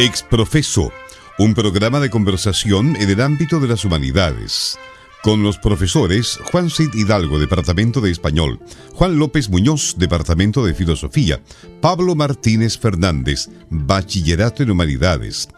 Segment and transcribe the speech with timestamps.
[0.00, 0.90] Exprofeso,
[1.38, 4.78] un programa de conversación en el ámbito de las humanidades.
[5.22, 8.60] Con los profesores Juan Cid Hidalgo, Departamento de Español,
[8.94, 11.42] Juan López Muñoz, Departamento de Filosofía,
[11.82, 15.50] Pablo Martínez Fernández, Bachillerato en Humanidades.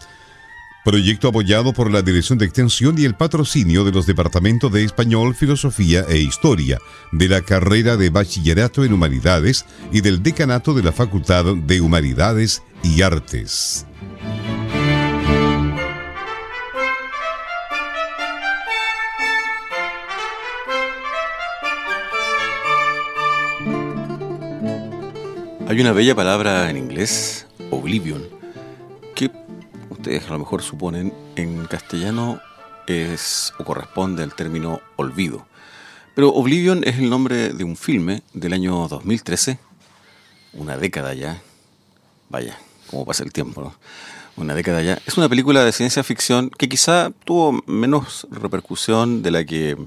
[0.85, 5.37] Proyecto apoyado por la Dirección de Extensión y el patrocinio de los Departamentos de Español,
[5.37, 6.81] Filosofía e Historia,
[7.13, 12.65] de la carrera de Bachillerato en Humanidades y del Decanato de la Facultad de Humanidades
[12.83, 13.87] y Artes.
[25.73, 28.29] Hay una bella palabra en inglés, oblivion,
[29.15, 29.31] que
[29.89, 32.43] ustedes a lo mejor suponen en castellano
[32.87, 35.47] es o corresponde al término olvido.
[36.15, 39.59] Pero Oblivion es el nombre de un filme del año 2013,
[40.53, 41.41] una década ya.
[42.29, 42.59] Vaya,
[42.91, 43.75] cómo pasa el tiempo, ¿no?
[44.37, 44.99] Una década ya.
[45.07, 49.79] Es una película de ciencia ficción que quizá tuvo menos repercusión de la que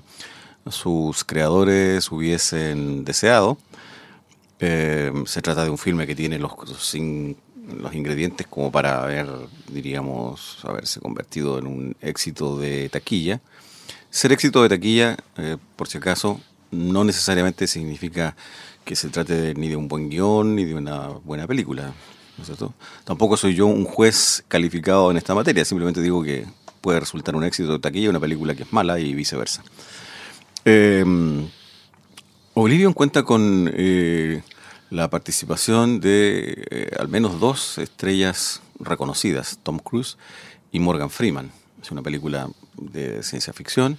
[0.68, 3.60] sus creadores hubiesen deseado
[4.60, 9.28] eh, se trata de un filme que tiene los, los ingredientes como para haber,
[9.70, 13.42] diríamos, haberse convertido en un éxito de taquilla.
[14.10, 16.40] Ser éxito de taquilla, eh, por si acaso,
[16.72, 18.36] no necesariamente significa
[18.84, 21.94] que se trate ni de un buen guion ni de una buena película.
[23.06, 26.46] Tampoco soy yo un juez calificado en esta materia, simplemente digo que
[26.82, 29.64] puede resultar un éxito de taquilla una película que es mala y viceversa.
[30.66, 31.04] Eh,
[32.58, 34.42] Oblivion cuenta con eh,
[34.90, 40.18] la participación de eh, al menos dos estrellas reconocidas, Tom Cruise
[40.72, 41.52] y Morgan Freeman.
[41.82, 43.98] Es una película de ciencia ficción,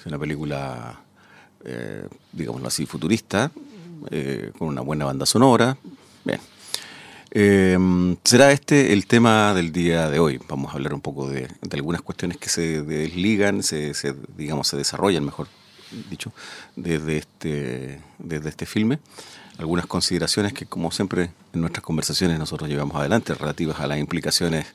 [0.00, 1.00] es una película,
[1.64, 3.52] eh, digámoslo así, futurista,
[4.58, 5.76] con una buena banda sonora.
[6.24, 6.40] Bien.
[8.24, 10.40] será este el tema del día de hoy.
[10.48, 13.94] Vamos a hablar un poco de, algunas cuestiones que se desligan, se,
[14.36, 15.46] digamos, se desarrollan, mejor
[16.10, 16.32] dicho,
[16.76, 18.98] desde este, desde este filme.
[19.58, 24.66] Algunas consideraciones que, como siempre, en nuestras conversaciones nosotros llevamos adelante, relativas a las implicaciones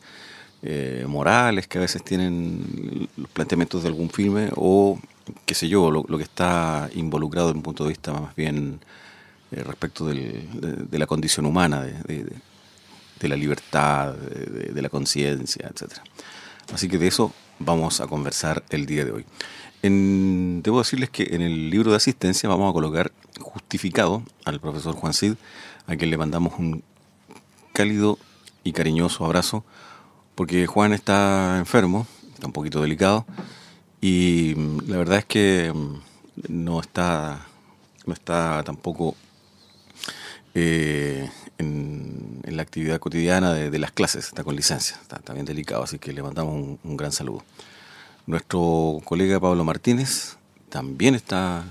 [0.63, 4.99] eh, morales que a veces tienen los planteamientos de algún filme o,
[5.45, 8.79] qué sé yo, lo, que está involucrado desde un punto de vista más bien
[9.51, 12.25] eh, respecto del, de, la condición humana, de,
[13.19, 15.99] de la libertad, de, la conciencia, etc.
[16.73, 19.25] Así que de eso vamos a conversar el día de hoy
[19.81, 25.13] debo decirles que en el libro de asistencia vamos a colocar justificado al profesor Juan
[25.13, 25.35] Cid,
[25.85, 26.83] a quien le mandamos un
[27.73, 28.17] cálido
[28.63, 29.63] y cariñoso abrazo,
[30.35, 33.25] porque Juan está enfermo, está un poquito delicado,
[34.01, 35.95] y mm, la verdad es que mm,
[36.49, 37.45] no está,
[38.05, 39.15] no está tampoco
[40.55, 41.29] eh,
[41.59, 46.11] en, la actividad cotidiana de, las clases, está con licencia, está, bien delicado, así que
[46.11, 47.43] le mandamos un gran saludo.
[48.27, 50.35] Nuestro colega Pablo Martínez
[50.67, 51.63] también está,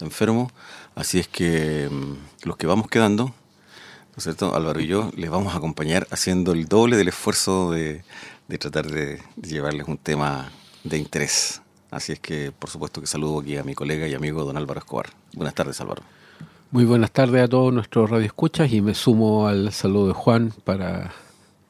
[0.00, 0.50] enfermo,
[0.94, 4.56] así es que mm, los que vamos quedando, ¿no es cierto?
[4.56, 8.02] Álvaro y yo les vamos a acompañar haciendo el doble del esfuerzo de,
[8.58, 10.50] tratar de, llevarles un tema
[10.82, 11.60] de interés.
[11.90, 14.80] Así es que, por supuesto, que saludo aquí a mi colega y amigo don Álvaro
[14.80, 15.10] Escobar.
[15.34, 16.02] Buenas tardes, Álvaro.
[16.70, 21.12] Muy buenas tardes a todos nuestros radioescuchas y me sumo al saludo de Juan para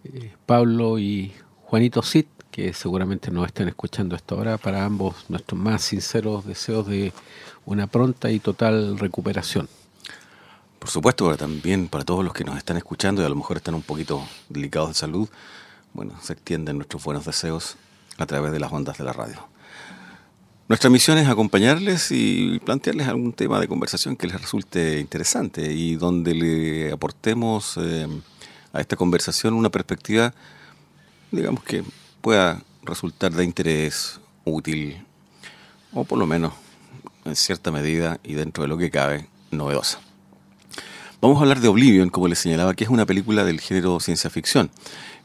[0.05, 1.33] eh, Pablo y
[1.65, 6.87] Juanito Cid, que seguramente nos estén escuchando esta hora, para ambos nuestros más sinceros deseos
[6.87, 7.13] de
[7.65, 9.69] una pronta y total recuperación.
[10.79, 13.57] Por supuesto, pero también para todos los que nos están escuchando y a lo mejor
[13.57, 15.29] están un poquito delicados de salud,
[15.95, 17.77] bueno, se extienden nuestros buenos deseos
[18.19, 19.49] a través de las ondas de la radio.
[20.69, 25.97] Nuestra misión es acompañarles y plantearles algún tema de conversación que les resulte interesante y
[25.97, 28.07] donde le aportemos eh,
[28.75, 30.35] a esta conversación una perspectiva,
[31.31, 31.83] digamos que
[32.23, 35.05] pueda resultar de interés útil
[35.93, 36.55] o por lo menos
[37.25, 40.01] en cierta medida y dentro de lo que cabe novedosa.
[41.21, 44.31] Vamos a hablar de Oblivion, como les señalaba, que es una película del género ciencia
[44.31, 44.71] ficción.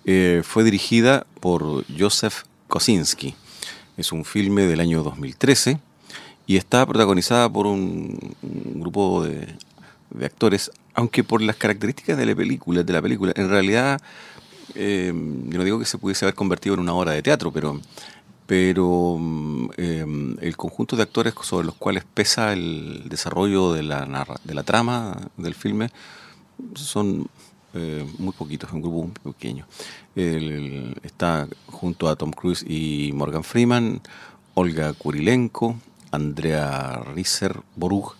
[0.06, 3.36] Eh, fue dirigida por Joseph Kosinski.
[3.95, 5.80] Es un filme del año 2013
[6.45, 8.36] y está protagonizada por un,
[8.75, 9.56] grupo de,
[10.12, 14.00] de, actores, aunque por las características de la película, de la película, en realidad
[14.77, 17.81] eh, yo no digo que se pudiese haber convertido en una obra de teatro, pero,
[18.45, 19.19] pero
[19.75, 20.06] eh,
[20.39, 24.06] el conjunto de actores sobre los cuales pesa el desarrollo de la,
[24.44, 25.89] de la trama del filme
[26.75, 27.27] son
[27.74, 29.65] eh, muy poquitos, un grupo muy pequeño.
[30.15, 34.01] está junto a Tom Cruise y Morgan Freeman,
[34.53, 35.75] Olga Kurilenko,
[36.12, 38.13] Andrea Risser Borug,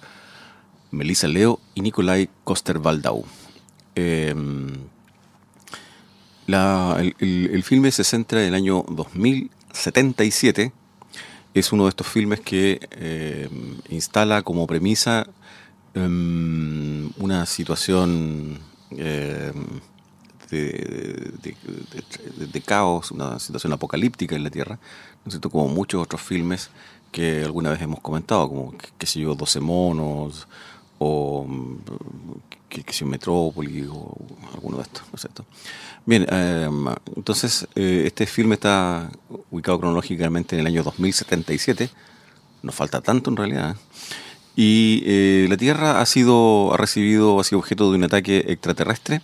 [0.90, 3.26] Melissa Leo y Nikolai Koster-Waldau.
[6.48, 10.72] El, el, filme se centra en el año 2077.
[11.54, 13.50] Es uno de estos filmes que eh,
[13.90, 15.28] instala como premisa
[15.94, 18.60] em, una situación
[18.92, 19.82] em,
[20.50, 21.34] de,
[22.54, 24.80] de, caos, una situación apocalíptica en la Tierra,
[25.26, 26.70] ¿no como muchos otros filmes
[27.12, 30.48] que alguna vez hemos comentado, como, qué sé yo, 12 monos,
[31.00, 31.48] o
[32.70, 34.16] que, que Metrópoli o
[34.54, 35.46] alguno de estos, ¿no es cierto?
[36.06, 39.10] Bien, em, entonces eh, este filme está
[39.52, 41.90] ubicado cronológicamente en el año 2077,
[42.64, 43.76] nos falta tanto en realidad,
[44.56, 49.22] y eh, la Tierra ha sido ha recibido ha sido objeto de un ataque extraterrestre.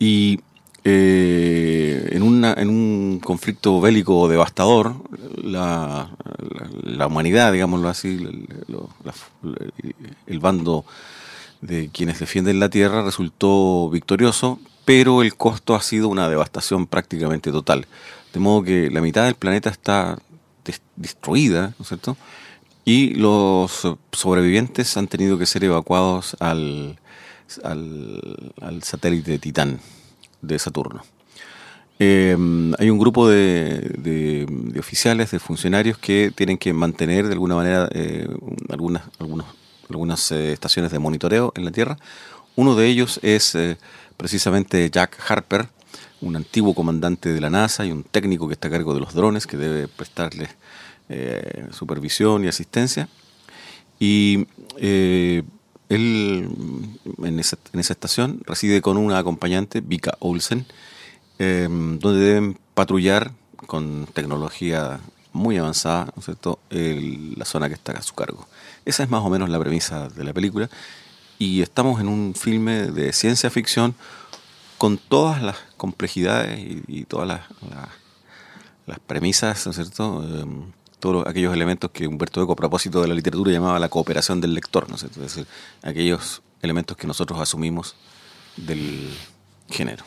[0.00, 0.40] Y
[0.86, 4.96] eh, en, una, en un conflicto bélico devastador,
[5.42, 6.10] la,
[6.82, 8.18] la, humanidad, digámoslo así,
[10.26, 10.84] el, bando
[11.62, 17.50] de quienes defienden la Tierra resultó victorioso, pero el costo ha sido una devastación prácticamente
[17.50, 17.86] total.
[18.34, 20.18] De modo que la mitad del planeta está
[20.96, 22.18] destruida, ¿no es cierto?
[22.84, 26.98] Y los sobrevivientes han tenido que ser evacuados al,
[27.62, 29.80] al, al satélite Titán
[30.46, 31.02] de Saturno.
[31.98, 32.36] Eh,
[32.78, 34.46] hay un grupo de,
[34.78, 38.28] oficiales, de funcionarios que tienen que mantener de alguna manera eh,
[38.68, 39.04] algunas,
[39.88, 41.96] algunas eh, estaciones de monitoreo en la Tierra.
[42.56, 43.56] Uno de ellos es
[44.16, 45.68] precisamente Jack Harper,
[46.20, 49.12] un antiguo comandante de la NASA y un técnico que está a cargo de los
[49.12, 50.50] drones, que debe prestarles
[51.72, 53.08] supervisión y asistencia.
[53.98, 54.46] Y
[55.88, 56.48] él
[57.22, 60.66] en esa, en esa estación reside con una acompañante, Vika Olsen,
[61.38, 63.32] em, donde deben patrullar
[63.66, 65.00] con tecnología
[65.32, 68.48] muy avanzada, ¿no es cierto?, la zona que está a su cargo.
[68.84, 70.70] Esa es más o menos la premisa de la película.
[71.38, 73.94] Y estamos en un filme de ciencia ficción
[74.78, 77.40] con todas las complejidades y, todas las,
[78.86, 80.72] las, premisas, ¿no es cierto?, em,
[81.04, 84.54] todos aquellos elementos que Humberto Eco a propósito de la literatura llamaba la cooperación del
[84.54, 85.46] lector, ¿no es decir,
[85.82, 87.94] aquellos elementos que nosotros asumimos
[88.56, 89.10] del
[89.68, 90.02] género.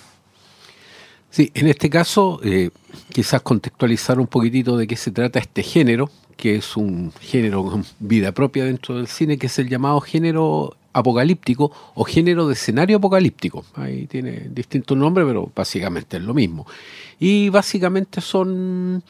[1.29, 2.71] Sí, en este caso, eh,
[3.13, 7.85] quizás contextualizar un poquitito de qué se trata este género, que es un género con
[7.99, 12.97] vida propia dentro del cine, que es el llamado género apocalíptico o género de escenario
[12.97, 13.63] apocalíptico.
[13.75, 16.65] Ahí tiene distintos nombres, pero básicamente es lo mismo.
[17.19, 19.03] Y básicamente son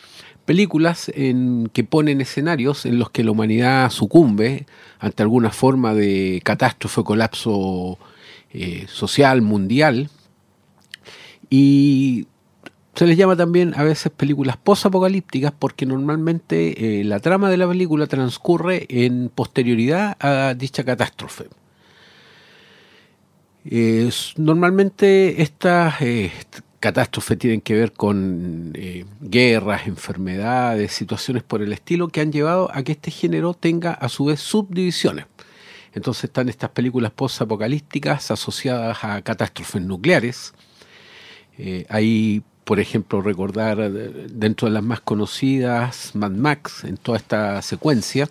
[0.47, 4.65] películas en que ponen escenarios en los que la humanidad sucumbe
[4.97, 7.99] ante alguna forma de catástrofe o colapso
[8.53, 10.09] eh, social mundial
[11.49, 12.27] y
[12.95, 17.67] se les llama también a veces películas posapocalípticas porque normalmente eh, la trama de la
[17.67, 21.47] película transcurre en posterioridad a dicha catástrofe.
[24.37, 26.31] normalmente estas eh,
[26.79, 32.69] catástrofes tienen que ver con eh, guerras, enfermedades, situaciones por el estilo que han llevado
[32.73, 35.25] a que este género tenga a su vez subdivisiones.
[35.93, 40.53] Entonces están estas películas post-apocalípticas asociadas a catástrofes nucleares.
[41.57, 47.17] Eh, hay, por ejemplo, recordar eh, dentro de las más conocidas, Mad Max, en toda
[47.17, 48.29] esta secuencia,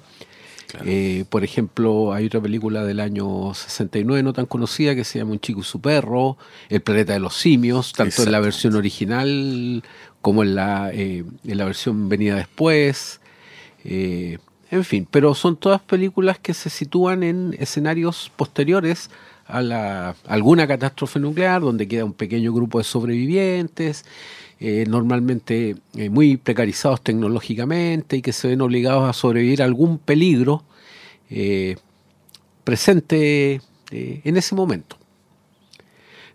[0.85, 5.33] eh, por ejemplo, hay otra película del año 69 no tan conocida que se llama
[5.33, 6.37] Un chico y su perro,
[6.69, 9.83] El planeta de los simios, tanto en la versión original
[10.21, 13.21] como en la, eh, en la versión venida después.
[13.85, 14.39] Eh,
[14.71, 19.11] en fin, pero son todas películas que se sitúan en escenarios posteriores
[19.47, 24.05] a, la, alguna catástrofe nuclear, donde queda un pequeño grupo de sobrevivientes
[24.59, 29.99] eh, normalmente eh, muy precarizados tecnológicamente y que se ven obligados a sobrevivir a algún
[29.99, 30.65] peligro
[31.29, 31.77] eh,
[32.65, 33.61] presente
[33.91, 34.97] en ese momento.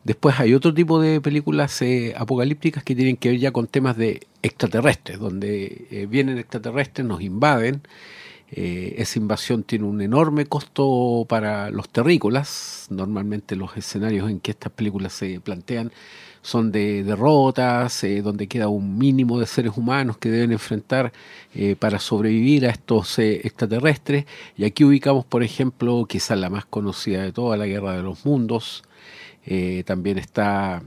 [0.04, 1.84] Después hay otro tipo de películas
[2.16, 7.82] apocalípticas que tienen que ver ya con temas de extraterrestres, donde vienen extraterrestres, nos invaden.
[8.50, 12.88] esa invasión tiene un enorme costo para los terrícolas.
[12.90, 15.92] Normalmente los escenarios en que estas películas se plantean
[16.42, 21.12] son de derrotas, eh, donde queda un mínimo de seres humanos que deben enfrentar
[21.54, 24.26] eh, para sobrevivir a estos eh, extraterrestres.
[24.58, 28.26] Y aquí ubicamos, por ejemplo, quizás la más conocida de toda la Guerra de los
[28.26, 28.84] Mundos.
[29.86, 30.84] también está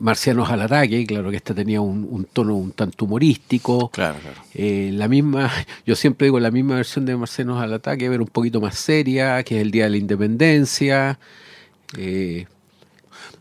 [0.00, 3.88] Marcianos al ataque, claro que esta tenía un, tono un tanto humorístico.
[3.90, 4.40] Claro, claro.
[4.54, 5.50] la misma,
[5.86, 9.42] yo siempre digo la misma versión de Marcianos al ataque, pero un poquito más seria,
[9.42, 11.18] que es el Día de la Independencia.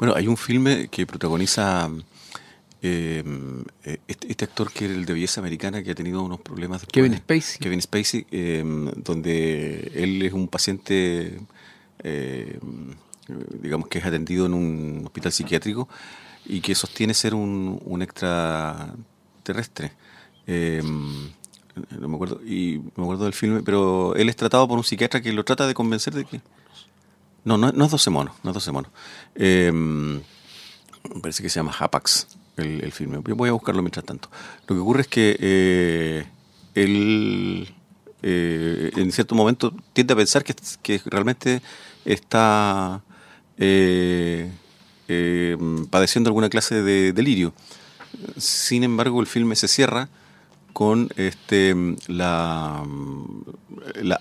[0.02, 1.88] Bueno, hay un filme que protagoniza
[2.82, 3.24] eh,
[4.08, 6.88] este, este, actor que era el de belleza americana que ha tenido unos problemas.
[6.92, 7.60] Kevin Spacey.
[7.60, 8.64] Kevin Spacey, eh,
[8.96, 11.40] donde él es un paciente,
[12.00, 12.60] eh,
[13.62, 15.88] digamos que es atendido en un hospital psiquiátrico
[16.48, 19.92] y que sostiene ser un, un extraterrestre.
[20.48, 24.84] Eh, no me acuerdo, y me acuerdo del filme, pero él es tratado por un
[24.84, 26.42] psiquiatra que lo trata de convencer de que...
[27.44, 28.92] No, no, no es 12 monos, no es 12 monos.
[29.36, 30.22] Me
[31.22, 33.18] parece que se llama Hapax el, el, filme.
[33.18, 34.30] Voy a buscarlo mientras tanto.
[34.68, 36.26] Lo que ocurre es que eh,
[36.76, 37.74] él
[38.24, 41.62] eh, en cierto momento tiende a pensar que, que realmente
[42.06, 43.02] está
[43.58, 44.52] eh,
[45.08, 45.58] eh,
[45.90, 47.54] padeciendo alguna clase de delirio.
[48.38, 50.10] Sin embargo, el filme se cierra
[50.74, 51.76] con este,
[52.08, 52.84] la,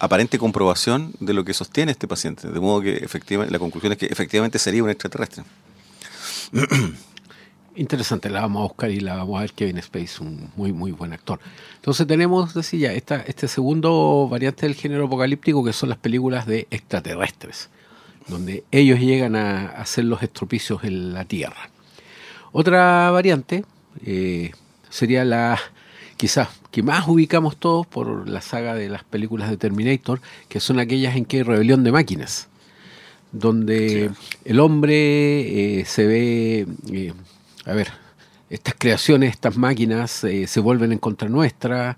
[0.00, 2.48] aparente comprobación de lo que sostiene este paciente.
[2.48, 5.44] De modo que efectivamente, la conclusión es que efectivamente sería un extraterrestre.
[7.76, 9.52] Interesante, la vamos a buscar y la vamos a ver.
[9.52, 11.38] Kevin Space, un muy, muy buen actor.
[11.76, 16.66] Entonces tenemos, decía, esta, este segundo variante del género apocalíptico que son las películas de
[16.70, 17.70] extraterrestres,
[18.26, 21.70] donde ellos llegan a hacer los estropicios en la Tierra.
[22.52, 23.64] Otra variante
[24.04, 24.50] eh,
[24.88, 25.58] sería la
[26.20, 30.78] quizás que más ubicamos todos por la saga de las películas de Terminator, que son
[30.78, 32.48] aquellas en que hay rebelión de máquinas,
[33.32, 34.38] donde sí.
[34.44, 37.14] el hombre eh, se ve, eh,
[37.64, 37.88] a ver,
[38.50, 41.96] estas creaciones, estas máquinas eh, se vuelven en contra nuestra,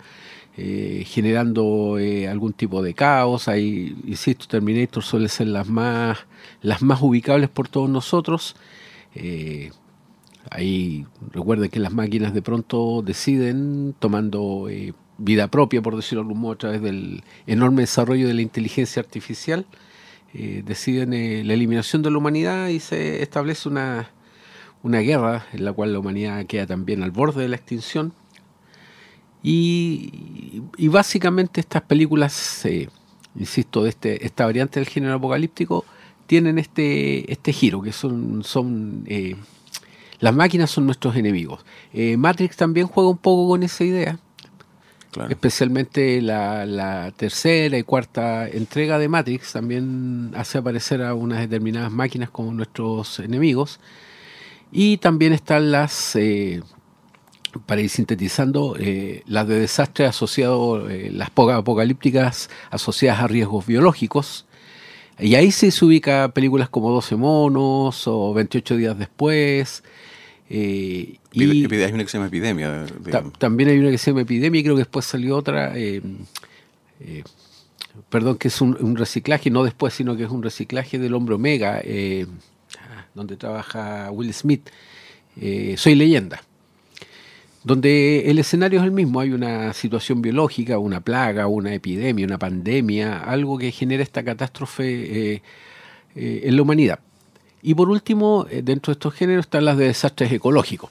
[0.55, 1.97] generando
[2.31, 3.49] algún tipo de caos.
[3.49, 6.19] Ahí, insisto, Terminator suele ser las más,
[6.61, 8.55] las más ubicables por todos nosotros.
[9.15, 9.73] Eh,
[10.55, 16.29] Ahí recuerden que las máquinas de pronto deciden, tomando eh, vida propia, por decirlo de
[16.29, 19.65] algún modo, a través del enorme desarrollo de la inteligencia artificial,
[20.35, 24.11] eh, deciden eh, la eliminación de la humanidad y se establece una,
[24.83, 28.13] una guerra en la cual la humanidad queda también al borde de la extinción.
[29.43, 32.69] Y, y básicamente estas películas,
[33.35, 35.87] insisto, de este, esta variante del género apocalíptico,
[36.27, 39.05] tienen este, este giro, que son, son
[40.23, 41.65] las máquinas son nuestros enemigos.
[41.93, 44.19] Eh, Matrix también juega un poco con esa idea.
[45.11, 45.29] Claro.
[45.31, 51.91] Especialmente la, la, tercera y cuarta entrega de Matrix también hace aparecer a unas determinadas
[51.91, 53.81] máquinas como nuestros enemigos.
[54.71, 56.63] Y también están las, eh,
[57.67, 64.47] para ir sintetizando, eh, las de desastres asociados, eh, las apocalípticas asociadas a riesgos biológicos.
[65.19, 69.83] Y ahí sí se ubica películas como 12 monos o 28 días después.
[70.55, 72.85] Eh, y hay una que se llama Epidemia.
[73.11, 76.03] Ta también hay una que se llama Epidemia y creo que después salió otra, eh,
[77.01, 77.25] eh,
[78.11, 81.37] perdón, que es un, un, reciclaje, no después, sino que es un reciclaje del hombre
[81.37, 81.83] Omega,
[83.15, 84.69] donde trabaja Will Smith.
[85.77, 86.43] Soy leyenda.
[87.65, 92.39] Donde el escenario es el mismo, hay una situación biológica, una plaga, una epidemia, una
[92.39, 95.41] pandemia, algo que genera esta catástrofe
[96.15, 96.99] en la humanidad.
[97.63, 100.91] Y por último, eh, dentro de estos géneros están las de desastres ecológicos,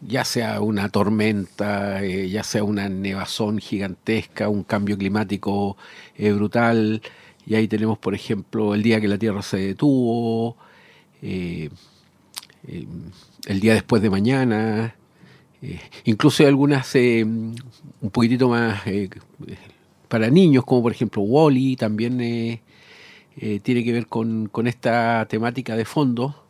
[0.00, 5.76] ya sea una tormenta, eh, ya sea una nevazón gigantesca, un cambio climático
[6.16, 7.00] eh, brutal.
[7.46, 10.56] Y ahí tenemos, por ejemplo, el día que la Tierra se detuvo,
[11.22, 11.70] el
[13.60, 14.94] día después de mañana.
[16.04, 18.82] incluso algunas un poquitito más
[20.08, 22.60] para niños, como por ejemplo Wally, -E, también
[23.36, 26.44] eh, tiene que ver con, con, esta temática de fondo.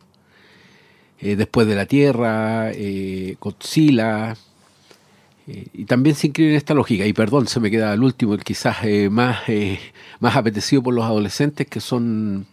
[1.19, 4.35] Eh, después de la Tierra, eh, Godzilla,
[5.45, 7.05] y también se inscribe en esta lógica.
[7.05, 8.77] Y perdón, se me queda el último, el quizás
[9.09, 9.39] más,
[10.19, 12.45] más apetecido por los adolescentes, que son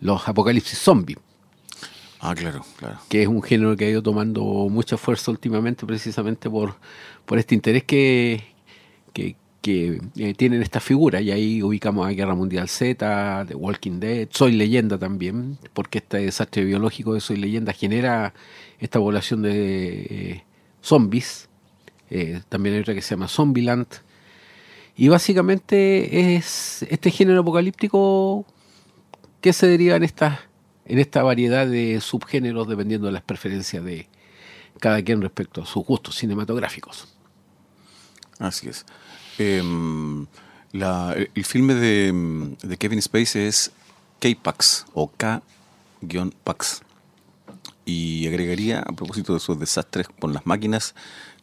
[0.00, 1.18] los apocalipsis zombies.
[2.26, 2.98] Ah, claro, claro.
[3.10, 6.74] Que es un género que ha ido tomando mucha fuerza últimamente precisamente por,
[7.26, 8.44] por este interés que,
[9.12, 13.98] que, que eh, tienen esta figura y ahí ubicamos a Guerra Mundial Z, The Walking
[13.98, 18.34] Dead, Soy Leyenda también, porque este desastre biológico de Soy Leyenda genera
[18.78, 20.44] esta población de eh,
[20.82, 21.48] zombies,
[22.10, 23.86] eh, también hay otra que se llama Zombieland,
[24.96, 28.44] y básicamente es este género apocalíptico
[29.40, 30.42] que se deriva en esta,
[30.84, 34.10] en esta variedad de subgéneros dependiendo de las preferencias de
[34.78, 37.08] cada quien respecto a sus gustos cinematográficos.
[38.38, 38.84] Así es.
[39.38, 39.62] Eh,
[40.72, 43.70] la, el filme de, de, Kevin Spacey es
[44.20, 46.82] K-Pax o K-Pax.
[47.86, 50.94] Y agregaría, a propósito de esos desastres con las máquinas,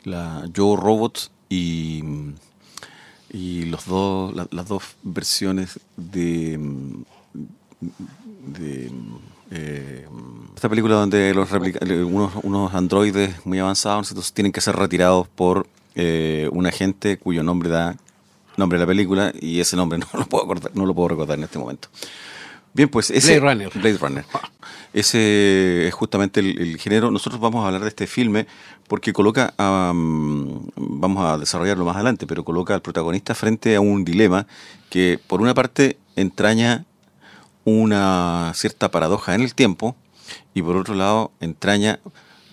[0.04, 2.04] la Joe Robot y,
[3.32, 6.60] y los dos, la, las dos versiones de,
[8.48, 8.92] de
[9.52, 10.08] eh,
[10.56, 16.50] esta película donde los unos, unos androides muy avanzados tienen que ser retirados por eh,
[16.52, 17.98] un agente cuyo nombre da
[18.58, 21.38] nombre a la película y ese nombre no lo puedo acordar, no lo puedo recordar
[21.38, 21.90] en este momento.
[22.74, 23.82] Bien, pues ese Blade Runner.
[23.82, 24.26] Blade Runner.
[24.94, 27.12] Ese es justamente el, el, género.
[27.12, 28.46] Nosotros vamos a hablar de este filme
[28.90, 33.80] porque coloca, a, mm, vamos a desarrollarlo más adelante, pero coloca al protagonista frente a
[33.80, 34.48] un dilema
[34.90, 36.86] que por una parte entraña
[37.64, 39.96] una cierta paradoja en el tiempo
[40.54, 42.00] y por otro lado entraña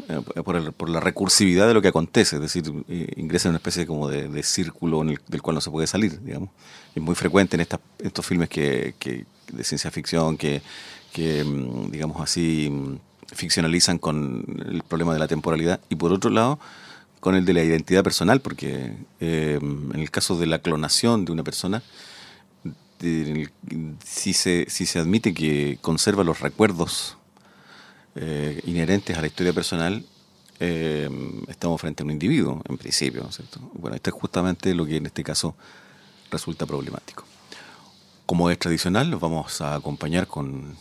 [0.09, 3.50] eh, por, el, por, la recursividad de lo que acontece, es decir, eh, ingresa en
[3.50, 6.50] una especie como de, de círculo en el, del cual no se puede salir, digamos.
[6.95, 7.67] Es muy frecuente en
[7.99, 10.62] estos filmes que, que, de ciencia ficción que,
[11.12, 12.99] que, mm, digamos así, mm,
[13.35, 16.59] ficcionalizan con el problema de la temporalidad y por otro lado
[17.21, 21.25] con el de la identidad personal, porque eh, mm, en el caso de la clonación
[21.25, 21.83] de una persona,
[23.00, 27.17] si se, si se admite que conserva los recuerdos
[28.20, 30.04] eh, inherentes a la historia personal,
[30.58, 31.08] eh,
[31.46, 33.60] estamos frente a un individuo, en principio, cierto?
[33.75, 35.54] Bueno, esto es justamente lo que en este caso
[36.30, 37.25] resulta problemático.
[38.26, 40.76] Como es tradicional, los vamos a acompañar con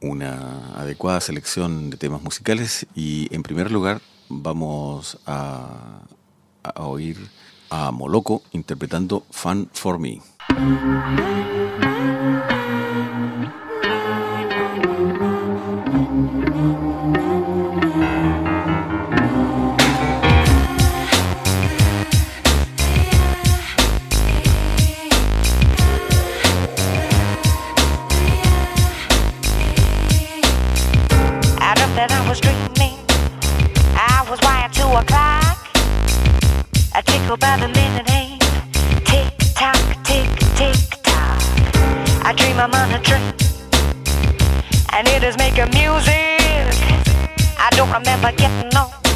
[0.00, 6.02] una adecuada selección de temas musicales y en primer lugar vamos a,
[6.62, 7.16] a oír
[7.70, 10.20] a Moloco interpretando Fun for Me.
[31.98, 32.96] that I was dreaming.
[33.98, 35.58] I was wired to a clock.
[36.94, 38.40] I tickle by the minute hand.
[39.04, 41.42] Tick tock, tick, tick tock.
[42.22, 43.34] I dream I'm on a train.
[44.92, 46.70] And it is making music.
[47.58, 49.07] I don't remember getting on.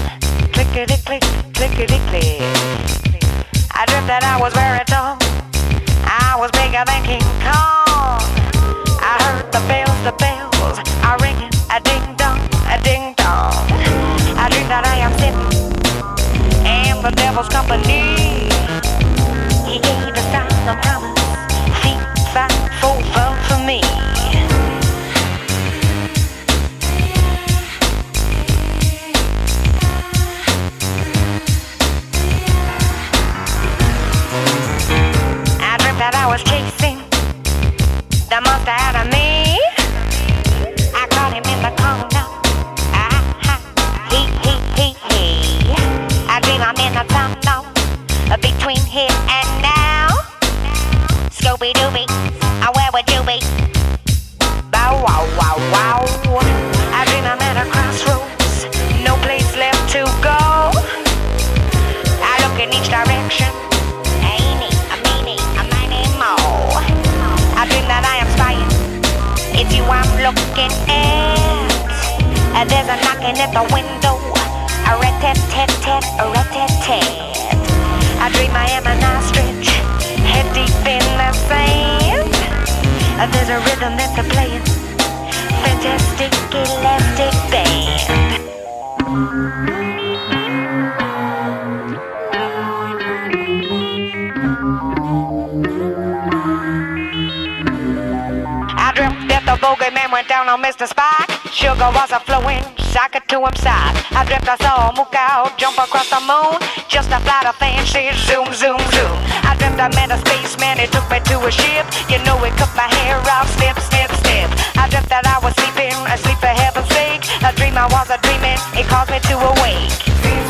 [99.72, 100.84] Bogan man went down on Mr.
[100.84, 101.32] Spock.
[101.48, 102.60] Sugar was a flowing,
[102.92, 103.96] sock it to him side.
[104.12, 106.60] I dreamt I saw a mook out, jump across the moon.
[106.92, 109.16] Just a flight of fancy, zoom, zoom, zoom.
[109.48, 111.88] I dreamt I met a spaceman, he took me to a ship.
[112.12, 114.52] You know, it cut my hair off, snip, snip, snip.
[114.76, 117.24] I dreamt that I was sleeping, asleep for heaven's sake.
[117.40, 120.41] A dream I was a dreaming, it caused me to awake.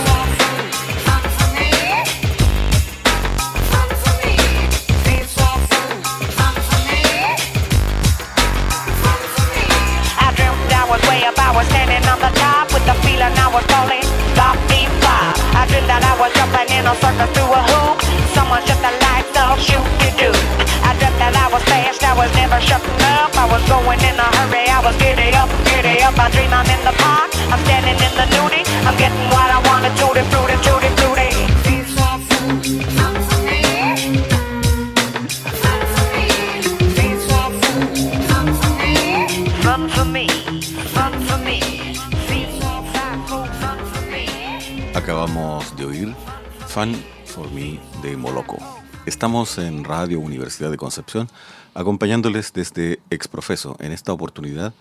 [10.92, 14.04] was way up, I was standing on the top with the feeling I was falling.
[14.36, 15.32] Got me fly.
[15.56, 17.96] I dreamed that I was jumping in a circle through a hoop.
[18.36, 20.30] Someone shut the lights off, shoot you do.
[20.84, 23.32] I dreamt that I was fast, I was never shutting up.
[23.40, 26.12] I was going in a hurry, I was giddy up, giddy up.
[26.20, 28.64] I dream I'm in the park, I'm standing in the nudie.
[28.84, 31.51] I'm getting what I wanted, tutti, fruity, tutti, fruity.
[45.02, 46.14] Acabamos de oír
[46.68, 48.56] Fan for Me de Moloco.
[49.04, 51.28] Estamos en Radio Universidad de Concepción
[51.74, 53.76] acompañándoles desde Exprofeso.
[53.80, 54.72] En esta oportunidad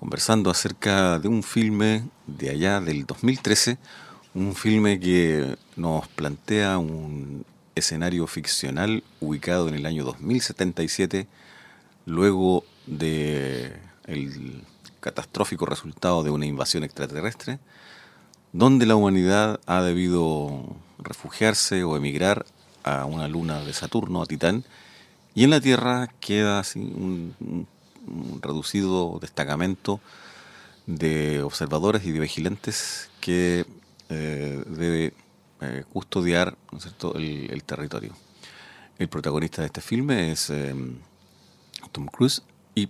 [0.00, 3.76] conversando acerca de un filme de allá del 2013,
[4.32, 7.44] un filme que nos plantea un
[7.74, 11.28] escenario ficcional ubicado en el año 2077
[12.06, 14.64] luego de el
[15.00, 17.58] catastrófico resultado de una invasión extraterrestre
[18.56, 20.64] donde la humanidad ha debido
[20.98, 22.46] refugiarse o emigrar
[22.84, 24.64] a una luna de Saturno, a Titán,
[25.34, 27.66] y en la Tierra queda un,
[28.40, 30.00] reducido destacamento
[30.86, 33.66] de observadores y de vigilantes que
[34.08, 35.12] eh, debe
[35.60, 36.56] eh, custodiar
[37.14, 38.16] El, territorio.
[38.98, 40.74] El protagonista de este filme es eh,
[41.92, 42.42] Tom Cruise
[42.74, 42.88] y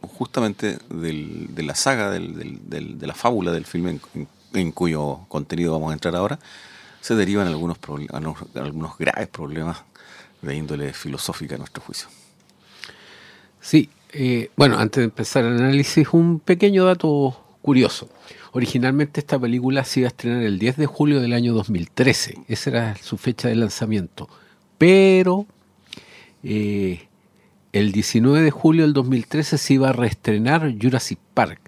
[0.00, 4.28] justamente de la saga, de la fábula del filme en,
[4.72, 6.38] cuyo contenido vamos a entrar ahora,
[7.00, 7.78] se derivan algunos,
[8.54, 9.78] algunos graves problemas
[10.42, 12.08] de índole filosófica a nuestro juicio.
[13.60, 18.08] Sí, eh, bueno, antes de empezar el análisis, un pequeño dato curioso.
[18.52, 22.70] Originalmente esta película se iba a estrenar el 10 de julio del año 2013, esa
[22.70, 24.28] era su fecha de lanzamiento,
[24.78, 25.46] pero
[26.42, 27.08] eh,
[27.72, 31.67] el 19 de julio del 2013 se iba a reestrenar Jurassic Park,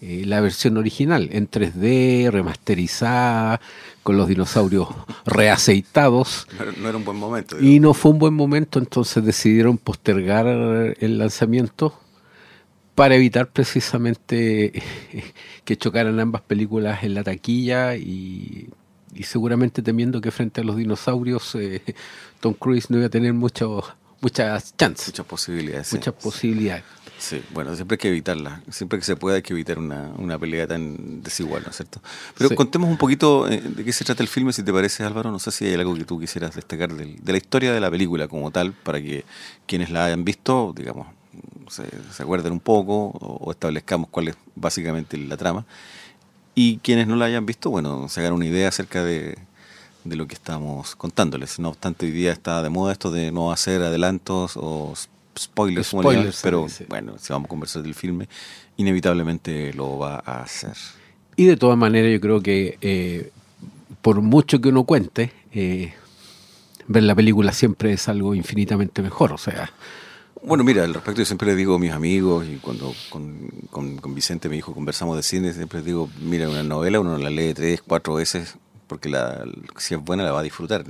[0.00, 3.60] eh, la versión original, en 3D, remasterizada,
[4.02, 4.88] con los dinosaurios
[5.26, 6.46] reaceitados.
[6.78, 7.60] No, era un buen momento.
[7.60, 11.94] Y no fue un buen momento, entonces decidieron postergar el lanzamiento
[13.00, 14.82] para evitar precisamente
[15.64, 18.68] que chocaran ambas películas en la taquilla y,
[19.22, 21.82] seguramente temiendo que frente a los dinosaurios eh,
[22.40, 23.82] Tom Cruise no iba a tener mucho,
[24.20, 25.08] muchas chances.
[25.08, 25.92] Muchas posibilidades.
[25.94, 26.84] Muchas posibilidades.
[27.20, 28.62] Sí, bueno, siempre hay que evitarla.
[28.70, 32.00] Siempre que se pueda hay que evitar una, una pelea tan desigual, ¿no es cierto?
[32.36, 35.30] Pero contemos un poquito eh, de qué se trata el filme, si te parece, Álvaro.
[35.30, 38.26] No sé si hay algo que tú quisieras destacar de, la historia de la película
[38.26, 39.26] como tal, para que
[39.66, 41.08] quienes la hayan visto, digamos,
[41.68, 41.84] se,
[42.22, 45.66] acuerden un poco o, establezcamos cuál es básicamente la trama.
[46.54, 49.36] Y quienes no la hayan visto, bueno, se hagan una idea acerca de,
[50.04, 51.58] de lo que estamos contándoles.
[51.58, 54.94] No obstante, hoy día está de moda esto de no hacer adelantos o
[55.38, 58.28] spoilers, pero bueno, si vamos a conversar del filme,
[58.76, 60.76] inevitablemente lo va a hacer.
[61.36, 63.30] Y de todas maneras, yo creo que eh,
[64.02, 65.94] por mucho que uno cuente, eh,
[66.86, 69.72] ver la película siempre es algo infinitamente mejor, o sea...
[70.42, 74.14] Bueno, mira, al respecto yo siempre le digo a mis amigos y cuando con, con,
[74.14, 77.52] Vicente me dijo conversamos de cine, siempre les digo, mira, una novela uno la lee
[77.52, 78.56] tres, cuatro veces
[78.90, 79.44] porque la,
[79.76, 80.84] si es buena la va a disfrutar.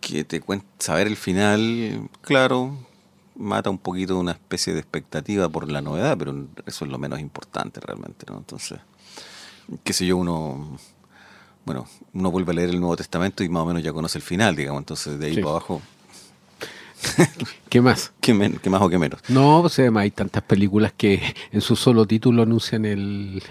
[0.00, 2.78] Que te cuente, saber el final, claro,
[3.36, 7.20] mata un poquito una especie de expectativa por la novedad, pero eso es lo menos
[7.20, 8.38] importante realmente, ¿no?
[8.38, 8.78] Entonces,
[9.84, 10.78] qué sé yo, uno,
[11.64, 14.22] bueno, uno vuelve a leer el Nuevo Testamento y más o menos ya conoce el
[14.22, 15.82] final, digamos, entonces de ahí para abajo...
[17.68, 18.12] ¿Qué más?
[18.20, 19.20] ¿Qué, más o qué menos?
[19.28, 21.22] No, pues además hay tantas películas que
[21.52, 23.42] en su solo título anuncian el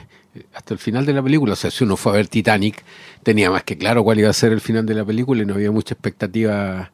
[0.53, 1.53] hasta el final de la película.
[1.53, 2.83] O sea, si uno fue a ver Titanic,
[3.23, 5.53] tenía más que claro cuál iba a ser el final de la película y no
[5.53, 6.91] había mucha expectativa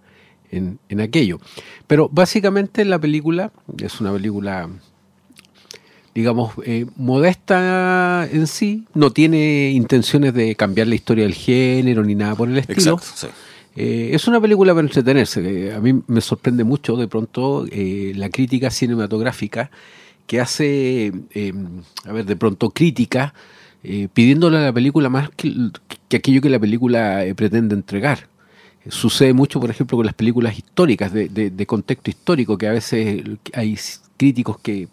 [0.52, 1.40] en, aquello.
[1.88, 4.70] Pero básicamente la película es una película,
[6.14, 12.16] digamos, eh, modesta en sí, no tiene intenciones de cambiar la historia del género ni
[12.16, 13.00] nada por el estilo.
[13.78, 15.74] Eh, es una película para entretenerse.
[15.74, 19.72] A mí me sorprende mucho de pronto eh, la crítica cinematográfica
[20.28, 21.12] que hace,
[22.06, 23.34] a ver, de pronto crítica,
[24.14, 28.31] pidiéndole a la película más que aquello que la película pretende entregar.
[28.90, 33.78] Sucede mucho, por ejemplo, con las películas históricas, de, contexto histórico, que a veces hay
[34.18, 34.88] críticos que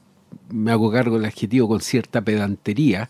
[0.50, 3.08] me hago cargo del adjetivo con cierta pedantería,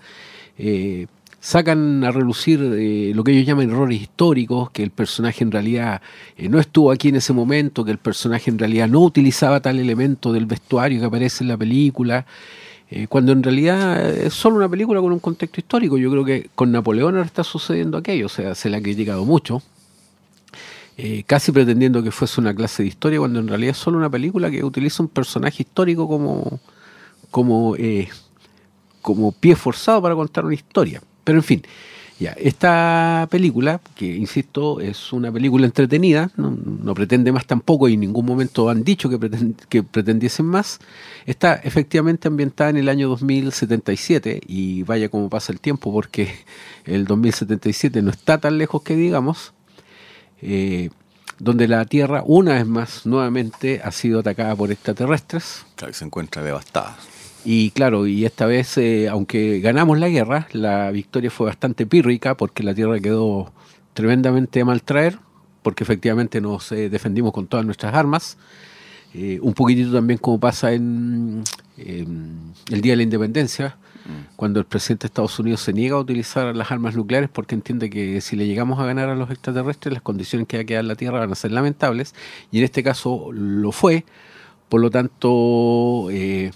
[0.56, 1.06] eh,
[1.40, 6.00] sacan a relucir eh, lo que ellos llaman errores históricos, que el personaje en realidad
[6.36, 9.78] eh, no estuvo aquí en ese momento, que el personaje en realidad no utilizaba tal
[9.78, 12.26] elemento del vestuario que aparece en la película,
[13.10, 15.98] cuando en realidad es solo una película con un contexto histórico.
[15.98, 19.26] Yo creo que con Napoleón ahora está sucediendo aquello, o sea, se le ha criticado
[19.26, 19.62] mucho,
[21.00, 24.10] eh, casi pretendiendo que fuese una clase de historia, cuando en realidad es solo una
[24.10, 26.58] película que utiliza un personaje histórico como,
[27.30, 28.08] como, eh,
[29.00, 31.00] como pie forzado para contar una historia.
[31.22, 31.62] Pero en fin,
[32.18, 38.00] ya, esta película, que insisto, es una película entretenida, no, pretende más tampoco y en
[38.00, 39.20] ningún momento han dicho que,
[39.68, 40.80] que pretendiesen más,
[41.26, 46.34] está efectivamente ambientada en el año 2077 y vaya como pasa el tiempo porque
[46.86, 49.52] el 2077 no está tan lejos que digamos,
[50.42, 50.90] eh,
[51.38, 55.64] donde la Tierra, una vez más, nuevamente ha sido atacada por extraterrestres.
[55.76, 56.96] Claro, se encuentra devastada.
[57.44, 62.36] Y claro, y esta vez, eh, aunque ganamos la guerra, la victoria fue bastante pírrica
[62.36, 63.52] porque la Tierra quedó
[63.94, 65.18] tremendamente a maltraer,
[65.62, 68.36] porque efectivamente nos eh, defendimos con todas nuestras armas.
[69.14, 71.44] un poquitito también como pasa en,
[71.76, 73.76] el Día de la Independencia,
[74.36, 77.90] cuando el presidente de Estados Unidos se niega a utilizar las armas nucleares porque entiende
[77.90, 80.80] que si le llegamos a ganar a los extraterrestres, las condiciones que va a quedar
[80.80, 82.14] en la Tierra van a ser lamentables,
[82.50, 84.04] y en este caso lo fue,
[84.68, 86.52] por lo tanto eh,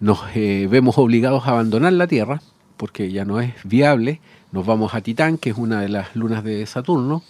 [0.00, 2.42] nos eh, vemos obligados a abandonar la Tierra,
[2.76, 4.20] porque ya no es viable,
[4.52, 7.22] nos vamos a Titán, que es una de las lunas de Saturno,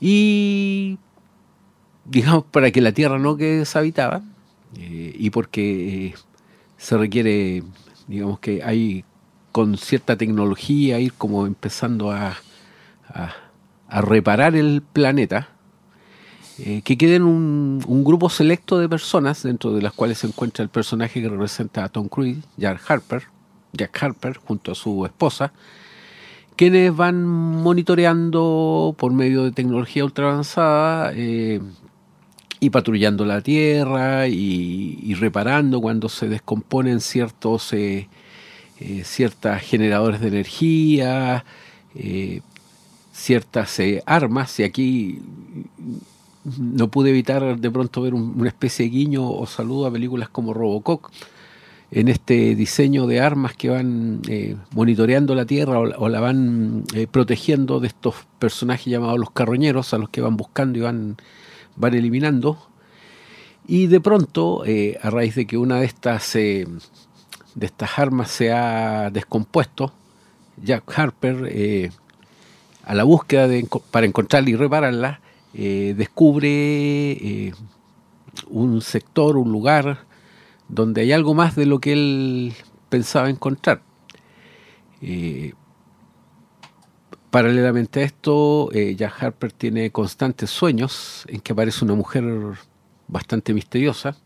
[0.00, 0.98] y
[2.04, 4.22] digamos para que la Tierra no quede deshabitada,
[4.78, 6.14] y porque
[6.76, 7.62] se requiere,
[8.06, 9.04] digamos que hay
[9.52, 12.36] con cierta tecnología ir como empezando a,
[13.08, 15.48] a, reparar el planeta,
[16.58, 20.62] eh, que queden un, un, grupo selecto de personas, dentro de las cuales se encuentra
[20.62, 23.24] el personaje que representa a Tom Cruise, Jack Harper,
[23.72, 25.52] Jack Harper, junto a su esposa,
[26.56, 31.60] quienes van monitoreando por medio de tecnología ultra avanzada eh,
[32.60, 38.08] y patrullando la Tierra y, reparando cuando se descomponen ciertos eh,
[38.80, 39.04] eh
[39.60, 41.44] generadores de energía,
[41.94, 42.40] eh,
[43.12, 45.20] ciertas eh, armas, y aquí
[46.58, 50.54] no pude evitar de pronto ver una especie de guiño o saludo a películas como
[50.54, 51.04] Robocop,
[51.90, 54.20] en este diseño de armas que van
[54.74, 60.08] monitoreando la Tierra o, la van protegiendo de estos personajes llamados los carroñeros, a los
[60.08, 61.16] que van buscando y van
[61.76, 62.58] van eliminando.
[63.66, 66.66] Y de pronto, eh, a raíz de que una de estas, eh,
[67.54, 69.92] de estas armas se ha descompuesto,
[70.62, 71.90] Jack Harper, eh,
[72.84, 75.20] a la búsqueda de, para encontrarla y repararla,
[75.52, 77.54] descubre
[78.48, 80.04] un sector, un lugar,
[80.68, 82.52] donde hay algo más de lo que él
[82.90, 83.80] pensaba encontrar.
[87.36, 92.24] Paralelamente a esto, eh, Jack Harper tiene constantes sueños en que aparece una mujer
[93.08, 94.16] bastante misteriosa,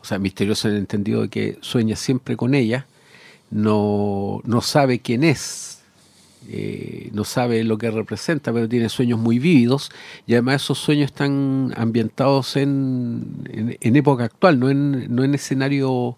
[0.00, 2.86] o sea, misteriosa en el entendido de que sueña siempre con ella,
[3.50, 5.82] no, no sabe quién es,
[6.48, 9.90] eh, no sabe lo que representa, pero tiene sueños muy vívidos
[10.26, 16.16] y además esos sueños están ambientados en, en, época actual, no en, no en escenario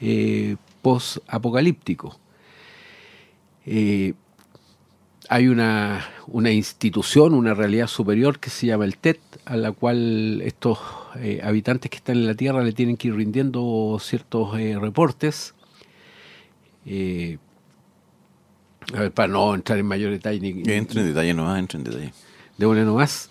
[0.00, 2.18] eh, post-apocalíptico.
[5.28, 10.40] Hay una, una, institución, una realidad superior que se llama el TED, a la cual
[10.42, 10.78] estos
[11.16, 15.54] eh, habitantes que están en la Tierra le tienen que ir rindiendo ciertos eh, reportes.
[16.86, 17.36] Eh,
[18.94, 20.40] a ver, para no entrar en mayor detalle.
[20.40, 22.12] Ni, entre en detalle nomás, entre en detalle.
[22.56, 23.28] De una nomás.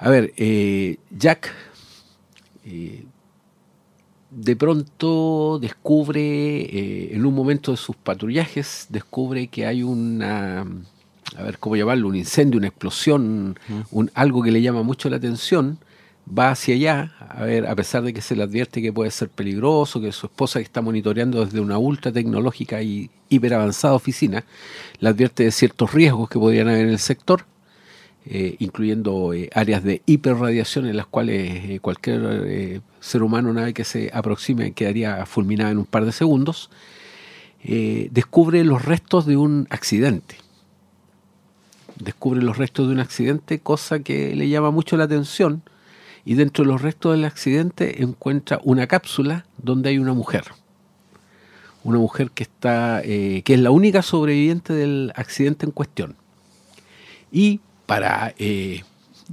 [0.00, 0.32] a ver,
[1.16, 1.54] Jack
[4.30, 10.60] de pronto descubre, eh, en un momento de sus patrullajes, descubre que hay una,
[11.36, 13.58] a ver cómo llamarlo, un incendio, una explosión,
[13.90, 15.78] un, algo que le llama mucho la atención,
[16.26, 19.28] va hacia allá, a ver, a pesar de que se le advierte que puede ser
[19.28, 24.44] peligroso, que su esposa que está monitoreando desde una ultra tecnológica y hiper avanzada oficina,
[25.00, 27.44] le advierte de ciertos riesgos que podrían haber en el sector,
[28.26, 33.72] eh, incluyendo eh, áreas de hiperradiación en las cuales eh, cualquier ser humano, una vez
[33.72, 36.70] que se aproxime, quedaría fulminado en un par de segundos,
[37.62, 40.36] descubre los restos de un accidente.
[41.96, 45.62] Descubre los restos de un accidente, cosa que le llama mucho la atención,
[46.24, 50.44] y dentro de los restos del accidente encuentra una cápsula donde hay una mujer.
[51.84, 56.16] Una mujer que está, que es la única sobreviviente del accidente en cuestión.
[57.32, 58.84] Y para eh,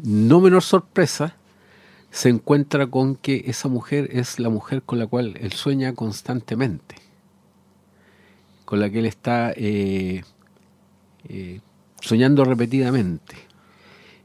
[0.03, 1.35] no menor sorpresa,
[2.09, 6.95] se encuentra con que esa mujer es la mujer con la cual él sueña constantemente,
[8.65, 10.23] con la que él está eh,
[11.29, 11.59] eh,
[12.01, 13.35] soñando repetidamente.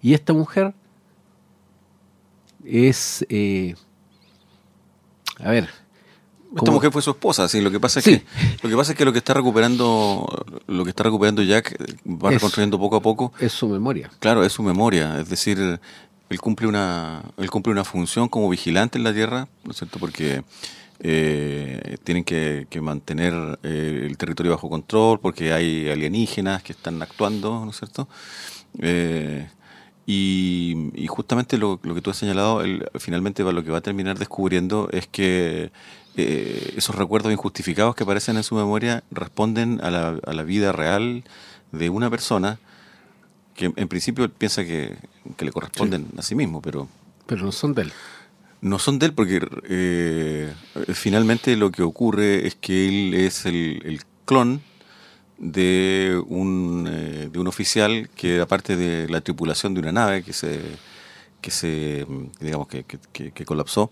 [0.00, 0.72] Y esta mujer
[2.64, 3.26] es,
[5.40, 5.68] a ver,
[6.56, 7.60] esta mujer fue su esposa, sí.
[7.60, 8.22] Lo que pasa es que
[8.62, 10.26] lo que pasa es que lo que está recuperando,
[10.66, 13.32] lo que está recuperando Jack va reconstruyendo poco a poco.
[13.38, 14.10] Es su memoria.
[14.18, 15.18] Claro, es su memoria.
[15.20, 15.80] Es decir,
[16.28, 19.98] él cumple una, él cumple una función como vigilante en la Tierra, ¿no es cierto?
[19.98, 20.42] Porque
[21.00, 27.64] eh, tienen que, mantener eh, el territorio bajo control, porque hay alienígenas que están actuando,
[27.64, 28.08] ¿no es cierto?
[28.78, 29.48] Eh,
[30.06, 32.62] y, justamente lo, lo, que tú has señalado,
[32.98, 35.70] finalmente lo que va a terminar descubriendo es que
[36.16, 40.72] eh, esos recuerdos injustificados que aparecen en su memoria responden a la, a la vida
[40.72, 41.24] real
[41.72, 42.58] de una persona
[43.54, 44.96] que en principio piensa que,
[45.38, 46.88] le corresponden a sí mismo, pero...
[47.26, 47.92] Pero no son de él.
[48.60, 50.52] No son de él porque eh,
[50.94, 54.62] finalmente lo que ocurre es que él es el, clon
[55.38, 60.32] de un, eh, de un oficial que aparte de la tripulación de una nave que
[60.32, 60.60] se
[61.40, 62.06] que se
[62.38, 63.90] digamos que, que colapsó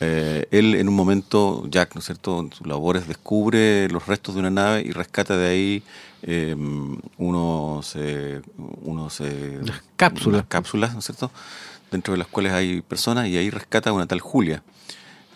[0.00, 4.34] eh, él en un momento, Jack, ¿no es cierto?, en sus labores descubre los restos
[4.34, 5.82] de una nave y rescata de ahí
[6.22, 7.96] em, unos,
[8.82, 9.22] unos
[9.96, 10.44] cápsulas.
[10.48, 11.30] cápsulas, ¿no es cierto?,
[11.90, 14.62] dentro de las cuales hay personas y ahí rescata a una tal Julia.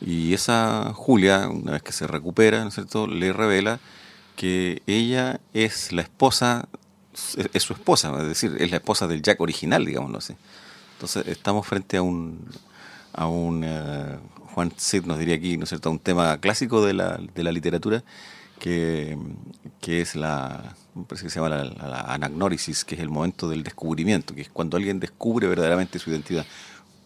[0.01, 3.81] Y esa Julia, una vez que se recupera, ¿no es cierto?, le revela
[4.37, 6.69] que ella es la esposa,
[7.53, 10.35] es, su esposa, es decir, es la esposa del Jack original, digámoslo así.
[10.95, 12.49] Entonces estamos frente a un,
[13.13, 14.19] a un eh,
[14.55, 17.53] Juan Sid nos diría aquí, ¿no es cierto?, un tema clásico de la, de la
[17.53, 18.05] literatura
[18.63, 19.19] que,
[19.81, 20.77] que es la,
[21.09, 24.49] parece que se llama la, la, anagnórisis, que es el momento del descubrimiento, que es
[24.49, 26.47] cuando alguien descubre verdaderamente su identidad.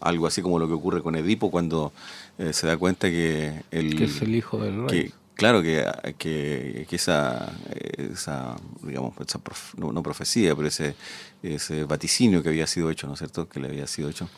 [0.00, 1.94] Algo así como lo que ocurre con Edipo cuando
[2.36, 5.04] eh, se da cuenta que, el, que es el hijo del rey.
[5.04, 5.86] Que, claro, que,
[6.18, 7.50] que, que esa,
[7.96, 9.40] esa, digamos, esa
[9.78, 10.94] no, profecía, pero ese,
[11.42, 14.28] ese vaticinio que había sido hecho, ¿no es cierto?, que le había sido hecho,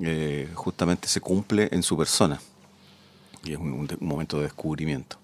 [0.00, 2.40] eh, justamente se cumple en su persona.
[3.44, 5.16] Y es un, un, momento de descubrimiento.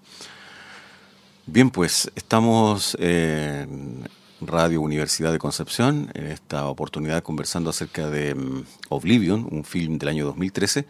[1.46, 4.08] Bien, pues estamos en
[4.40, 10.10] Radio Universidad de Concepción, en esta oportunidad conversando acerca de um, Oblivion, un film del
[10.10, 10.86] año 2013,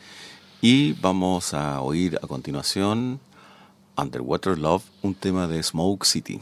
[0.61, 3.21] y vamos a oír a continuación
[3.97, 6.41] Underwater Love, un tema de Smoke City.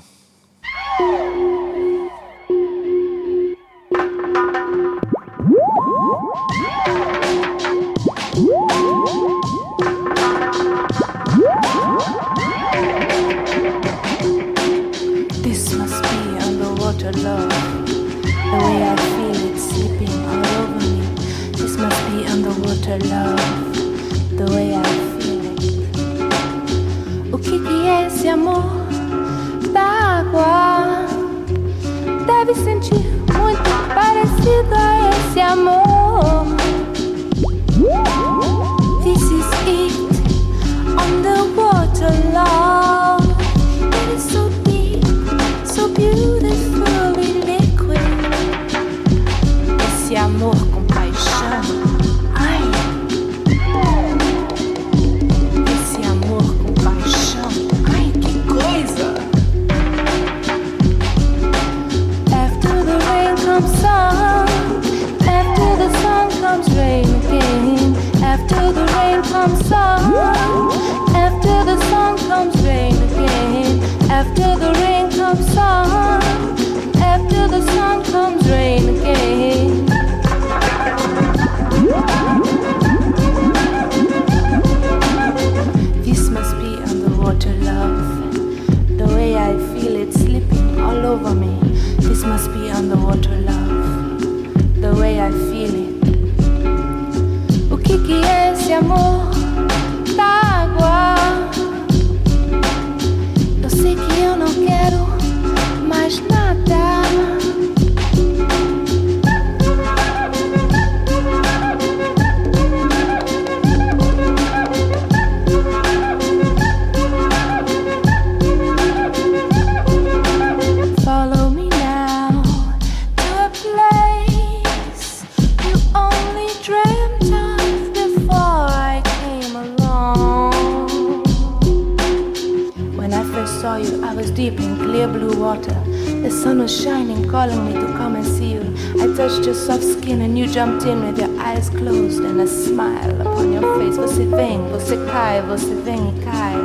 [134.34, 135.74] Deep in clear blue water.
[136.22, 138.74] The sun was shining, calling me to come and see you.
[139.00, 142.46] I touched your soft skin and you jumped in with your eyes closed and a
[142.46, 143.96] smile upon your face.
[143.96, 146.56] Você vem, você cai, você vem e cai.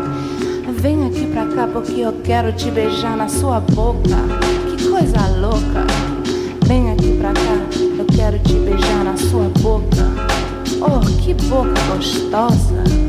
[0.82, 4.17] Vem aqui pra cá porque eu quero te beijar na sua boca.
[4.69, 5.86] Que coisa louca.
[6.65, 10.10] Vem aqui pra cá, eu quero te beijar na sua boca.
[10.82, 13.08] Oh, que boca gostosa.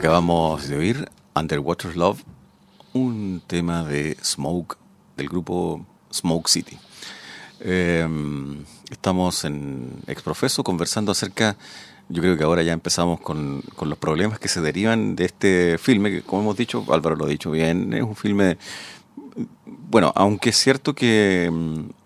[0.00, 2.22] Acabamos de oír Underwater Love,
[2.94, 4.78] un tema de Smoke,
[5.14, 6.78] del grupo Smoke City.
[7.60, 8.08] Eh,
[8.90, 11.58] estamos en Exprofeso conversando acerca,
[12.08, 16.10] yo creo que ahora ya empezamos con, los problemas que se derivan de este filme,
[16.10, 18.56] que como hemos dicho, Álvaro lo ha dicho bien, es un filme,
[19.66, 21.52] bueno, aunque es cierto que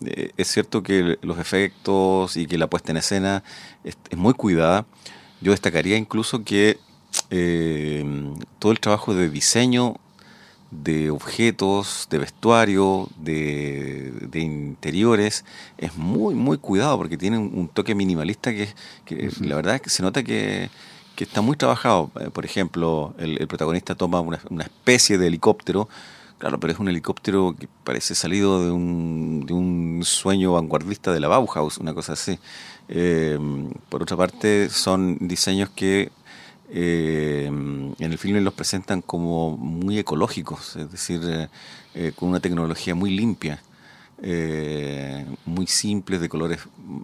[0.05, 3.45] eh, es cierto que los efectos y que la puesta en escena
[3.84, 4.84] es, es muy cuidada,
[5.40, 6.80] yo destacaría incluso que
[7.31, 8.05] eh,
[8.59, 9.97] todo el trabajo de diseño
[10.83, 15.45] de objetos, de vestuario, de, de interiores,
[15.79, 18.69] es muy, muy cuidado porque tiene un, toque minimalista que,
[19.05, 20.71] que la verdad es que se nota que,
[21.17, 22.11] que está muy trabajado.
[22.21, 25.89] Eh, Por ejemplo, el, el protagonista toma una, una especie de helicóptero,
[26.39, 31.21] claro, pero es un helicóptero que parece salido de un, de un sueño vanguardista de
[31.21, 32.39] la Bauhaus, una cosa así.
[32.89, 33.39] Eh,
[33.89, 36.11] por otra parte, son diseños que
[36.71, 41.49] eh, en el filme los presentan como muy ecológicos, es decir, eh,
[41.95, 43.62] eh, con una tecnología muy limpia,
[44.23, 46.61] eh, muy simples, de colores,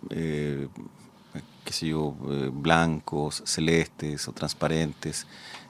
[0.09, 2.13] qué sé yo,
[2.53, 5.27] blancos, celestes o transparentes.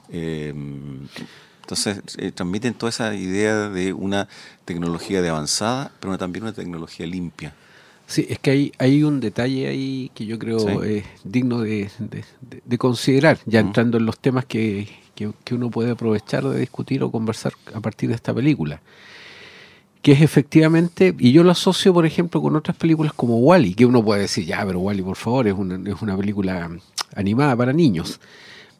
[0.09, 2.01] Entonces,
[2.33, 4.27] transmiten toda esa idea de una
[4.65, 7.53] tecnología de avanzada, pero también una tecnología limpia.
[8.11, 10.67] Sí, es que hay, hay un detalle ahí que yo creo Sí.
[10.97, 13.67] es digno de, de- de- de considerar, ya Ujú.
[13.69, 17.79] entrando en los temas que, que- que uno puede aprovechar de discutir o conversar a
[17.79, 18.81] partir de esta película.
[20.01, 23.85] Que es efectivamente, y yo lo asocio, por ejemplo, con otras películas como Wally, que
[23.85, 26.69] uno puede decir, ya, pero Wally, por favor, es una, es una película
[27.15, 28.19] animada para niños.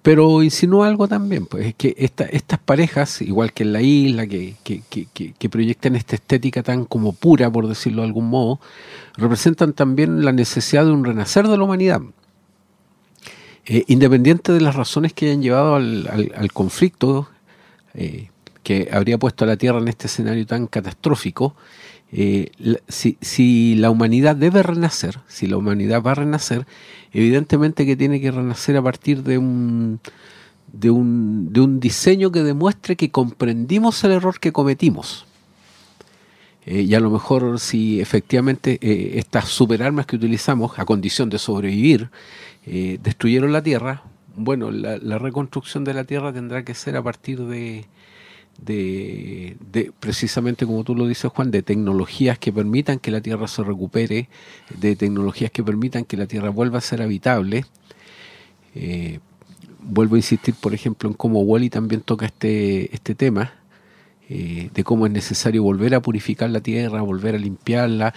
[0.02, 4.26] Pero insinúa algo también, pues es que esta- estas parejas, igual que en la isla,
[4.26, 8.28] que, que, que, que- que proyectan esta estética tan como pura, por decirlo de algún
[8.28, 8.60] modo,
[9.18, 12.02] representan también la necesidad de un renacer de la humanidad.
[13.66, 17.30] Eh, independiente de las razones que hayan llevado al, conflicto
[17.94, 18.30] eh,
[18.64, 21.56] que habría puesto a la Tierra en este escenario tan catastrófico,
[22.12, 22.52] eh,
[22.88, 26.66] si, si la humanidad debe renacer, si la humanidad va a renacer,
[27.14, 30.00] evidentemente que tiene que renacer a partir de un,
[30.74, 35.26] de un, de un diseño que demuestre que comprendimos el error que cometimos.
[36.66, 41.40] Eh, y a lo mejor si efectivamente eh, estas superarmas que utilizamos a condición de
[41.40, 42.10] sobrevivir
[42.66, 44.04] eh, destruyeron la Tierra,
[44.36, 47.86] bueno, la, la reconstrucción de la Tierra tendrá que ser a partir de,
[48.62, 53.48] de, de, precisamente como tú lo dices Juan, de tecnologías que permitan que la Tierra
[53.48, 54.30] se recupere,
[54.78, 57.66] de tecnologías que permitan que la Tierra vuelva a ser habitable.
[59.84, 63.52] Vuelvo a insistir, por ejemplo, en cómo Wally también toca este, este tema,
[64.34, 68.14] eh, de cómo es necesario volver a purificar la tierra, volver a limpiarla.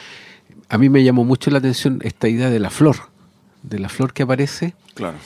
[0.68, 2.96] A mí me llamó mucho la atención esta idea de la flor,
[3.62, 5.16] de la flor que aparece, Claro.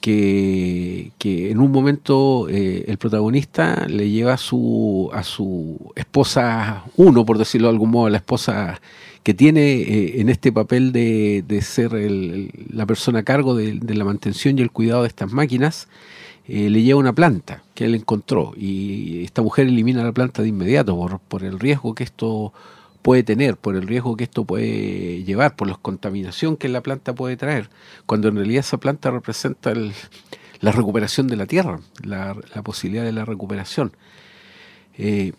[0.00, 6.84] que, que en un momento eh, el protagonista le lleva a su, a su esposa
[6.96, 8.80] uno, por decirlo de algún modo, la esposa
[9.22, 13.74] que tiene eh, en este papel de, de ser el- la persona a cargo de,
[13.80, 15.88] de la mantención y el cuidado de estas máquinas,
[16.48, 20.48] eh, le lleva una planta que él encontró y esta mujer elimina la planta de
[20.48, 22.52] inmediato por, por el riesgo que esto
[23.02, 27.14] puede tener, por el riesgo que esto puede llevar, por la contaminación que la planta
[27.14, 27.70] puede traer,
[28.06, 29.92] cuando en realidad esa planta representa el-
[30.60, 33.92] la recuperación de la tierra, la, la posibilidad de la recuperación.
[34.96, 35.32] Eh,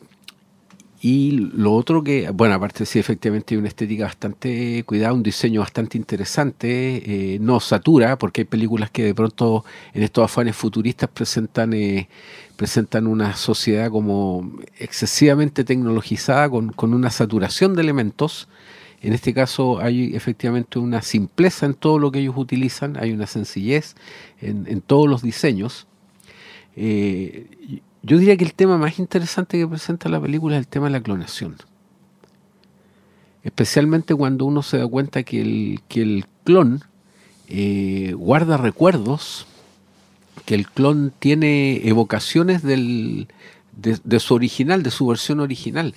[1.01, 5.61] y lo otro que, bueno, aparte sí, efectivamente hay una estética bastante cuidada, un diseño
[5.61, 11.09] bastante interesante, eh, no satura, porque hay películas que de pronto en estos afanes futuristas
[11.09, 12.09] presentan, eh,
[12.57, 18.49] presentan una sociedad como excesivamente tecnologizada, con, con una saturación de elementos.
[19.01, 23.27] En este caso hay efectivamente una simpleza en todo lo que ellos utilizan, hay una
[23.27, 23.95] sencillez
[24.41, 25.87] en, en todos los diseños.
[26.75, 30.87] Eh, yo diría que el tema más interesante que presenta la película es el tema
[30.87, 31.57] de la clonación.
[33.43, 36.83] Especialmente cuando uno se da cuenta que el, que el clon
[37.47, 39.47] eh, guarda recuerdos,
[40.45, 43.27] que el clon tiene evocaciones del,
[43.75, 45.93] de, de su original, de su versión original.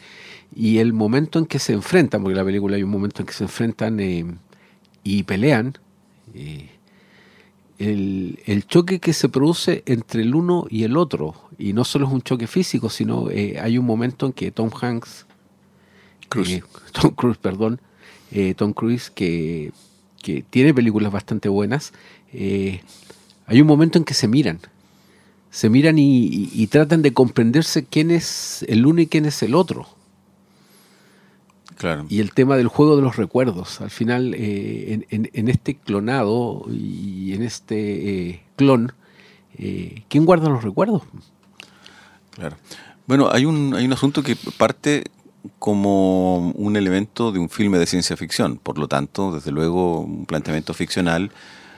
[0.55, 3.26] Y el momento en que se enfrentan, porque en la película hay un momento en
[3.26, 4.24] que se enfrentan eh,
[5.03, 5.78] y pelean,
[6.34, 6.68] eh,
[7.91, 12.07] el, el choque que se produce entre el uno y el otro, y no solo
[12.07, 15.26] es un choque físico, sino eh, hay un momento en que Tom Hanks,
[16.51, 16.62] eh,
[16.93, 17.80] Tom Cruise, perdón,
[18.30, 19.72] eh, Tom Cruise, que,
[20.22, 21.93] que tiene películas bastante buenas,
[22.33, 22.80] eh,
[23.47, 24.61] hay un momento en que se miran,
[25.51, 29.43] se miran y, y- y tratan de comprenderse quién es el uno y quién es
[29.43, 29.87] el otro
[31.83, 32.07] Claro.
[32.09, 33.80] y el tema del juego de los recuerdos.
[33.80, 38.93] Al final, eh, en, en- en este clonado y en este eh, clon,
[39.59, 41.03] eh, ¿quién guarda los recuerdos?
[42.30, 42.57] Claro.
[43.07, 45.05] Bueno, hay un, hay un asunto que parte
[45.59, 50.24] como un elemento de un filme de ciencia ficción, por lo tanto, desde luego, un
[50.24, 51.33] planteamiento ficcional.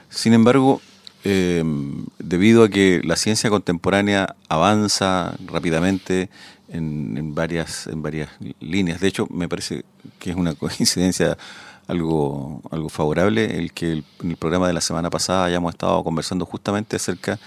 [0.09, 0.81] Sin embargo,
[1.23, 1.63] eh,
[2.19, 6.29] debido a que la ciencia contemporánea avanza rápidamente
[6.75, 9.83] en, en varias, en varias líneas, de hecho, me parece
[10.19, 11.37] que es una coincidencia
[11.87, 16.03] algo, algo favorable el que el- en el programa de la semana pasada hayamos estado
[16.03, 17.39] conversando justamente acerca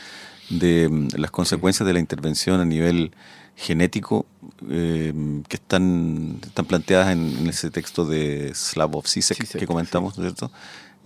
[0.50, 3.10] de mm, las consecuencias de la intervención a nivel
[3.56, 4.24] genético
[4.70, 5.12] eh,
[5.48, 10.32] que están, están planteadas en, en ese texto de Slavov Zizek, que comentamos, ¿no es
[10.32, 10.52] cierto?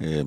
[0.01, 0.25] Eh,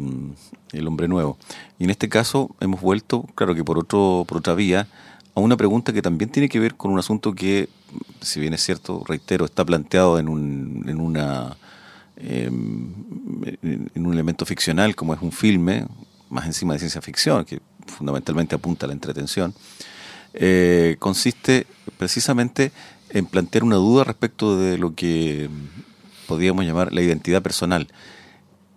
[0.72, 1.38] el hombre nuevo.
[1.78, 4.88] Y en este caso hemos vuelto, claro que por, otro, por otra vía,
[5.36, 7.70] a una pregunta que también tiene que ver con un asunto que,
[8.22, 11.58] si bien es cierto, reitero, está planteado en, un, en una
[12.18, 15.86] eh, en un elemento ficcional como es un filme,
[16.30, 19.54] más encima de ciencia ficción, que fundamentalmente apunta a la entretención,
[20.34, 21.68] eh, consiste
[21.98, 22.72] precisamente
[23.10, 25.50] en plantear una duda respecto de lo que
[26.28, 27.88] podríamos llamar la identidad personal.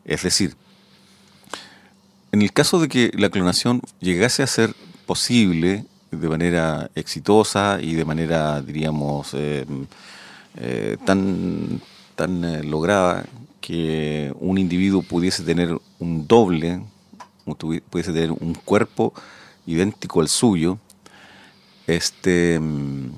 [0.04, 0.56] Es decir,
[2.32, 4.74] en el caso de que la clonación llegase a ser
[5.06, 9.66] posible de manera exitosa y de manera, diríamos, eh,
[10.56, 11.80] eh, tan,
[12.14, 13.26] tan eh, lograda
[13.60, 16.82] que un individuo pudiese tener un doble,
[17.44, 19.12] pudiese tener un cuerpo
[19.66, 20.78] idéntico al suyo,
[21.86, 23.12] este, mm,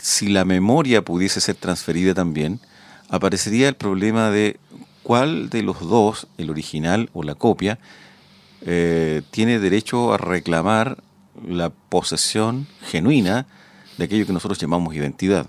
[0.00, 2.60] si la memoria pudiese ser transferida también,
[3.08, 4.58] aparecería el problema de
[5.02, 7.78] cuál de los dos, el original o la copia,
[9.30, 10.96] tiene derecho a reclamar
[11.46, 13.46] la posesión genuina
[13.98, 15.46] de aquello que nosotros llamamos identidad.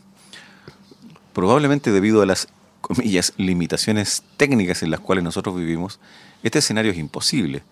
[1.34, 2.48] Probablemente debido a las
[2.82, 6.00] comillas limitaciones técnicas en las cuales nosotros vivimos,
[6.44, 7.64] este escenario es imposible.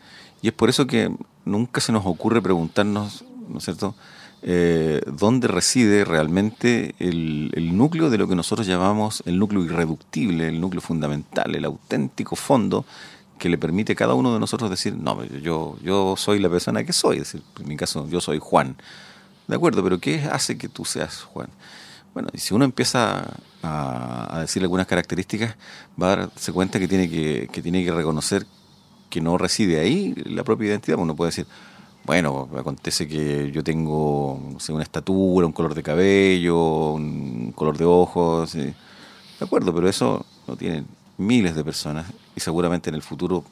[0.42, 1.12] Y es por eso que
[1.46, 3.96] nunca se nos ocurre preguntarnos, ¿no es cierto?,
[4.48, 10.50] eh, dónde reside realmente el, el núcleo de lo que nosotros llamamos el núcleo irreductible,
[10.50, 12.86] el núcleo fundamental, el auténtico fondo
[13.38, 16.84] que le permite a cada uno de nosotros decir, no, yo, yo soy la persona
[16.84, 18.76] que soy, es decir, en mi caso yo soy Juan.
[19.48, 21.50] De acuerdo, pero ¿qué hace que tú seas Juan?
[22.14, 25.56] Bueno, y si uno empieza a, a decir algunas características,
[26.02, 28.48] va a darse cuenta que tiene que, tiene que reconocer
[29.10, 30.98] que no reside ahí la propia identidad.
[30.98, 31.46] Uno puede decir,
[32.06, 37.86] bueno, acontece que yo tengo no una estatura, un color de cabello, un color de
[37.86, 38.54] ojos.
[38.54, 38.74] De
[39.42, 40.88] acuerdo, pero eso lo tienen
[41.18, 42.06] miles de personas
[42.36, 43.44] y seguramente en el futuro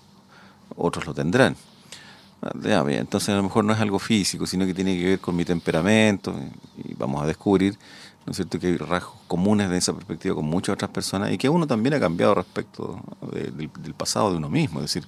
[0.76, 1.56] otros lo tendrán.
[2.42, 2.52] Ah,
[2.90, 5.46] entonces a lo mejor no es algo físico, sino que tiene que ver con mi
[5.46, 6.34] temperamento
[6.84, 7.78] y vamos a descubrir,
[8.26, 11.38] ¿no es cierto?, que hay rasgos comunes de esa perspectiva con muchas otras personas y
[11.38, 13.00] que uno también ha cambiado respecto
[13.32, 15.08] de- del, del pasado de uno mismo, es decir,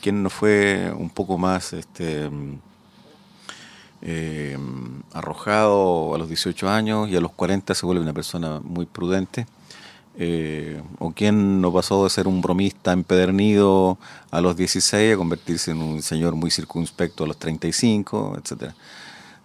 [0.00, 2.54] quién no fue un poco más este mm,
[4.02, 4.58] eh,
[5.12, 9.46] arrojado a los 18 años y a los 40 se vuelve una persona muy prudente.
[10.18, 13.98] Eh, o quién no pasó de ser un bromista empedernido
[14.30, 18.74] a los 16 a convertirse en un señor muy circunspecto a los 35, etcétera.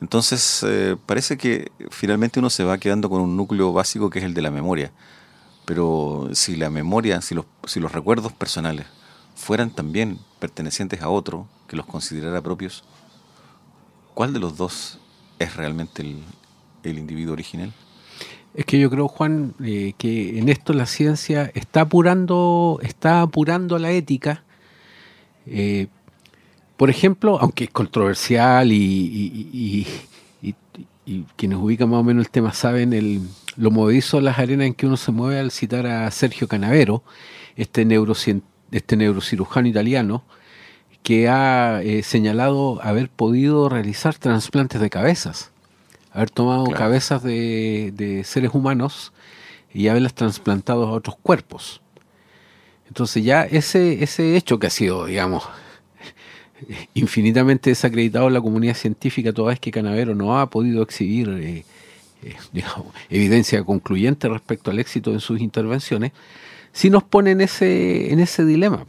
[0.02, 4.26] Entonces, eh, parece que finalmente uno se va quedando con un núcleo básico que es
[4.26, 4.92] el de la memoria.
[5.66, 7.46] Pero si la memoria, si los,
[7.92, 8.88] recuerdos personales
[9.36, 12.84] fueran también pertenecientes a otro que los considerara propios,
[14.14, 15.00] ¿cuál de los dos
[15.40, 16.04] es realmente
[16.84, 17.74] el individuo original?
[18.58, 23.78] Es que yo creo, Juan, eh, que en esto la ciencia está apurando, está apurando
[23.78, 24.44] la ética.
[25.46, 25.86] Eh,
[26.76, 29.88] por ejemplo, aunque es controversial y, y-
[30.42, 30.56] y-
[31.06, 33.22] y- quienes ubican más o menos el tema saben el,
[33.58, 37.04] lo movedizo las arenas en que uno se mueve al citar a Sergio Canavero,
[37.58, 38.42] este, neurocien-
[38.72, 40.24] este neurocirujano italiano,
[41.04, 45.52] que ha eh, señalado haber podido realizar trasplantes de cabezas
[46.18, 46.78] haber tomado Claro.
[46.80, 49.14] cabezas de, de seres humanos
[49.74, 51.82] y haberlas trasplantado a otros cuerpos.
[52.88, 55.44] Entonces ya ese, ese hecho que ha sido, digamos,
[56.94, 61.66] infinitamente desacreditado en la comunidad científica toda vez que Canavero no ha podido exhibir eh,
[62.24, 66.14] eh, digamos, evidencia concluyente respecto al éxito de sus intervenciones,
[66.72, 68.86] sí nos pone en ese, en ese dilema.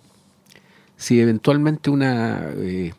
[0.97, 2.93] Si eventualmente una, eh,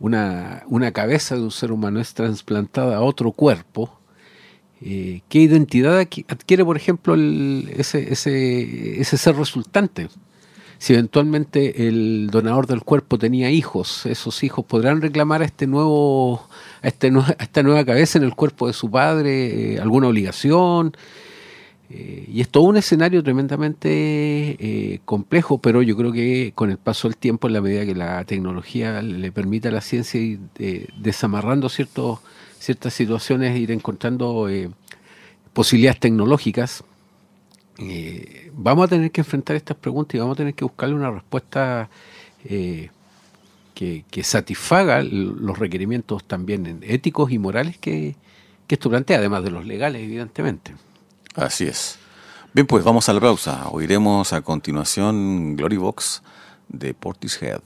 [0.00, 3.98] una, una cabeza de un ser humano es trasplantada a otro cuerpo,
[4.82, 10.08] eh, ¿qué identidad adqui- adquiere, por ejemplo, el- ese, ese, ese ser resultante?
[10.78, 16.46] Si eventualmente el donador del cuerpo tenía hijos, esos hijos podrán reclamar a este nuevo,
[16.82, 20.94] a, este esta nueva cabeza en el cuerpo de su padre eh, alguna obligación.
[21.90, 23.88] Eh, y es todo un escenario tremendamente
[24.58, 27.94] eh, complejo, pero yo creo que con el paso del tiempo, en la medida que
[27.94, 32.20] la tecnología le permite a la ciencia ir eh, desamarrando ciertos,
[32.58, 34.70] ciertas situaciones, ir encontrando eh,
[35.52, 36.84] posibilidades tecnológicas,
[37.78, 41.10] eh, vamos a tener que enfrentar estas preguntas y vamos a tener que buscarle una
[41.10, 41.90] respuesta
[42.44, 42.90] que,
[44.22, 48.16] satisfaga los requerimientos también éticos y morales que,
[48.66, 50.72] que esto plantea, además de los legales, evidentemente.
[51.34, 51.98] Así es.
[52.52, 53.68] Bien, pues vamos a la pausa.
[53.68, 56.22] Oiremos a continuación Glory Box
[56.68, 57.60] de Portishead.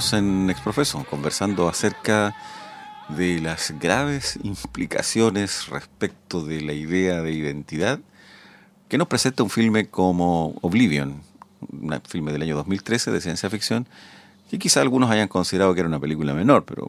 [0.00, 2.34] Estamos en Exprofeso conversando acerca
[3.10, 8.00] de las graves implicaciones respecto de la idea de identidad
[8.88, 11.20] que nos presenta un filme como Oblivion,
[11.70, 13.86] un filme del año 2013 de ciencia ficción,
[14.48, 16.88] que quizá algunos hayan considerado que era una película menor, pero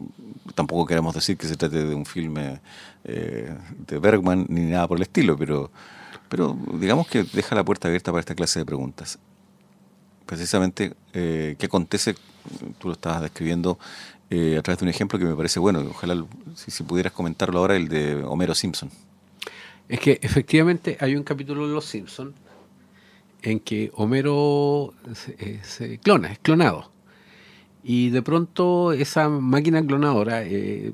[0.56, 2.62] tampoco queremos decir que se trate de un filme
[3.04, 3.54] eh,
[3.88, 5.70] de Bergman ni nada por el estilo, pero,
[6.30, 9.20] pero digamos que deja la puerta abierta para esta clase de preguntas
[10.32, 12.16] precisamente eh, qué acontece,
[12.80, 13.78] tú lo estabas describiendo
[14.30, 16.26] eh, a través de un ejemplo que me parece bueno, ojalá
[16.56, 18.90] si, pudieras comentarlo ahora, el de Homero Simpson.
[19.90, 22.34] Es que efectivamente hay un capítulo de Los Simpsons
[23.42, 26.90] en que Homero se, eh, clona, es clonado.
[27.84, 30.94] Y de pronto esa máquina clonadora eh,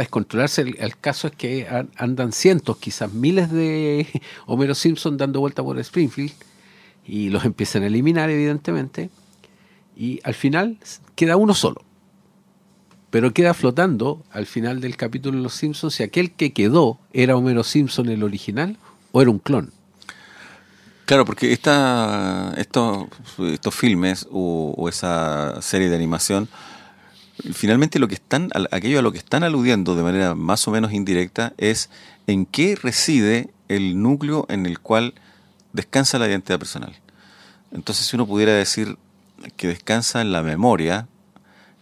[0.00, 0.62] descontrolarse.
[0.62, 4.08] El, el caso es que an- andan cientos, quizás miles de
[4.46, 6.32] Homero Simpson dando vuelta por Springfield
[7.06, 9.10] y los empiezan a eliminar, evidentemente.
[9.96, 10.78] Y al final
[11.14, 11.82] queda uno solo.
[13.10, 17.36] Pero queda flotando al final del capítulo de Los Simpsons si aquel que quedó era
[17.36, 18.76] Homero Simpson el original
[19.12, 19.72] o era un clon.
[21.06, 23.08] Claro, porque esta, estos,
[23.52, 26.48] estos filmes o, o esa serie de animación,
[27.52, 30.92] finalmente lo que están, aquello a lo que están aludiendo de manera más o menos
[30.92, 31.90] indirecta es
[32.28, 35.14] en qué reside el núcleo en el cual
[35.72, 36.94] descansa la identidad personal.
[37.72, 38.96] Entonces, si uno pudiera decir
[39.56, 41.06] que descansa en la memoria,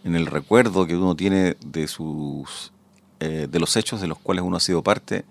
[0.03, 2.71] en el recuerdo que uno tiene de sus
[3.19, 5.25] eh, de los hechos de los cuales uno ha sido parte,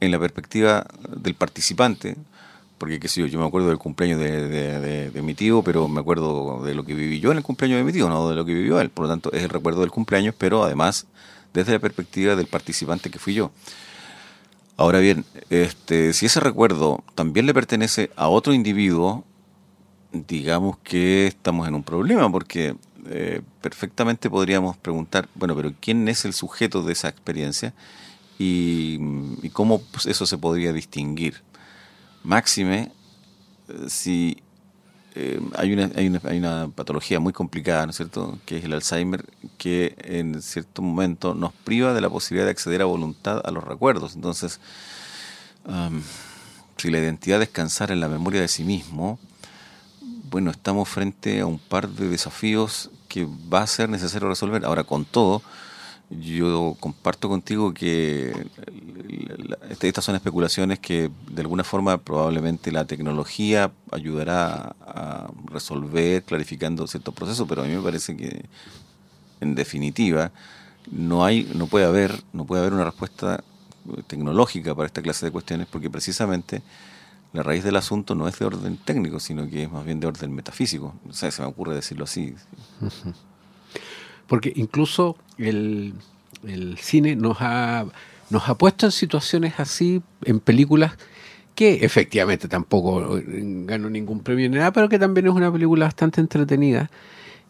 [0.00, 0.86] en la perspectiva
[1.16, 2.16] del participante,
[2.78, 5.62] porque qué sé yo, yo me acuerdo del cumpleaños de, de- de- de mi tío,
[5.62, 8.28] pero me acuerdo de lo que viví yo en el cumpleaños de mi tío, no
[8.28, 8.90] de lo que vivió él.
[8.90, 11.06] Por lo tanto, es el recuerdo del cumpleaños, pero además
[11.54, 13.50] desde la perspectiva del participante que fui yo.
[14.80, 19.26] Ahora bien, este, si ese recuerdo también le pertenece a otro individuo,
[20.10, 26.24] digamos que estamos en un problema, porque eh, perfectamente podríamos preguntar, bueno, pero ¿quién es
[26.24, 27.74] el sujeto de esa experiencia?
[28.38, 28.98] Y,
[29.42, 31.42] y cómo pues, eso se podría distinguir.
[32.22, 32.90] Máxime,
[33.68, 34.38] eh, si
[35.14, 38.64] eh, hay, una, hay, una, hay una patología muy complicada, ¿no es cierto?, que es
[38.64, 39.24] el Alzheimer,
[39.58, 43.64] que en cierto momento nos priva de la posibilidad de acceder a voluntad a los
[43.64, 44.14] recuerdos.
[44.14, 44.60] Entonces,
[46.76, 49.18] si la identidad descansara en la memoria de sí mismo,
[50.30, 54.64] bueno, estamos frente a un par de desafíos que va a ser necesario resolver.
[54.64, 55.42] Ahora, con todo,
[56.10, 58.32] yo comparto contigo que
[59.80, 67.14] estas son especulaciones que de alguna forma probablemente la tecnología ayudará a resolver clarificando ciertos
[67.14, 68.44] procesos, pero a mí me parece que
[69.40, 70.32] en definitiva
[70.90, 73.44] no hay no puede haber no puede haber una respuesta
[73.88, 76.62] eh, tecnológica para esta clase de cuestiones porque precisamente
[77.32, 80.08] la raíz del asunto no es de orden técnico, sino que es más bien de
[80.08, 80.94] orden metafísico.
[81.08, 82.34] O sea, se me ocurre decirlo así.
[84.30, 85.92] Porque incluso el,
[86.46, 87.84] el cine nos ha,
[88.30, 90.92] nos ha puesto en situaciones así, en películas
[91.56, 93.24] que efectivamente tampoco eh,
[93.66, 96.92] ganó ningún premio ni nada, pero que también es una película bastante entretenida,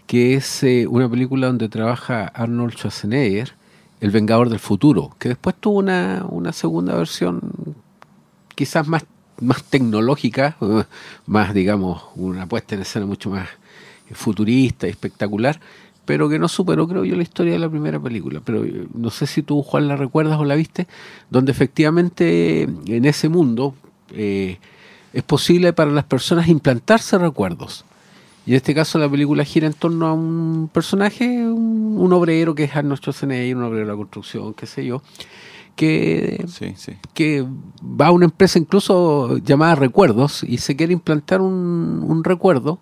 [0.06, 3.52] que es eh, una película donde trabaja Arnold Schwarzenegger,
[4.00, 7.42] El Vengador del Futuro, que después tuvo una, una segunda versión
[8.54, 9.04] quizás más,
[9.38, 10.56] más tecnológica,
[11.26, 13.50] más, digamos, una puesta en escena mucho más
[14.12, 15.60] futurista y espectacular,
[16.10, 18.40] pero que no superó, creo yo, la historia de la primera película.
[18.44, 20.88] Pero eh, no sé si tú, Juan, la recuerdas o la viste,
[21.30, 23.76] donde efectivamente en ese mundo
[24.12, 24.58] eh,
[25.12, 27.84] es posible para las personas implantarse recuerdos.
[28.44, 32.56] Y en este caso la película gira en torno a un personaje, un, un obrero
[32.56, 35.04] que es Arnold Schwarzenegger, un obrero de la construcción, qué sé yo,
[35.76, 36.94] que Sí, sí.
[37.14, 37.46] que
[37.84, 42.80] va a una empresa incluso llamada Recuerdos y se quiere implantar un, un recuerdo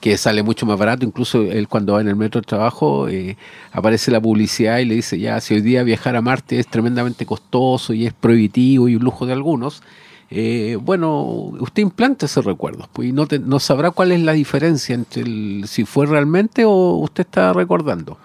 [0.00, 3.36] que sale mucho más barato, incluso él cuando va en el metro de trabajo eh,
[3.72, 7.26] aparece la publicidad y le dice ya, si hoy día viajar a Marte es tremendamente
[7.26, 9.82] costoso y es prohibitivo y un lujo de algunos,
[10.30, 11.22] eh, bueno,
[11.58, 15.64] usted implanta ese recuerdo pues, y no, te- sabrá cuál es la diferencia entre el-
[15.66, 18.16] si fue realmente o usted está recordando.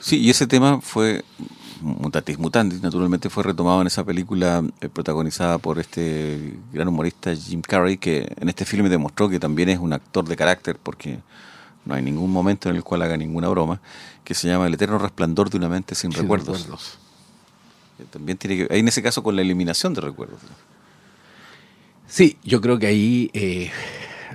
[0.00, 1.24] Sí, y ese tema fue
[1.84, 7.60] mutatis mutandis, naturalmente fue retomado en esa película eh, protagonizada por este gran humorista Jim
[7.60, 11.18] Carrey, que en este filme demostró que también es un actor de carácter, porque
[11.84, 13.80] no hay ningún momento en el cual haga ninguna broma,
[14.24, 16.60] que se llama El eterno resplandor de una mente sin, Sin recuerdos.
[16.62, 16.98] recuerdos.
[17.98, 20.40] Que También tiene que, en ese caso con la eliminación de recuerdos.
[22.06, 23.70] Sí, yo creo que ahí eh,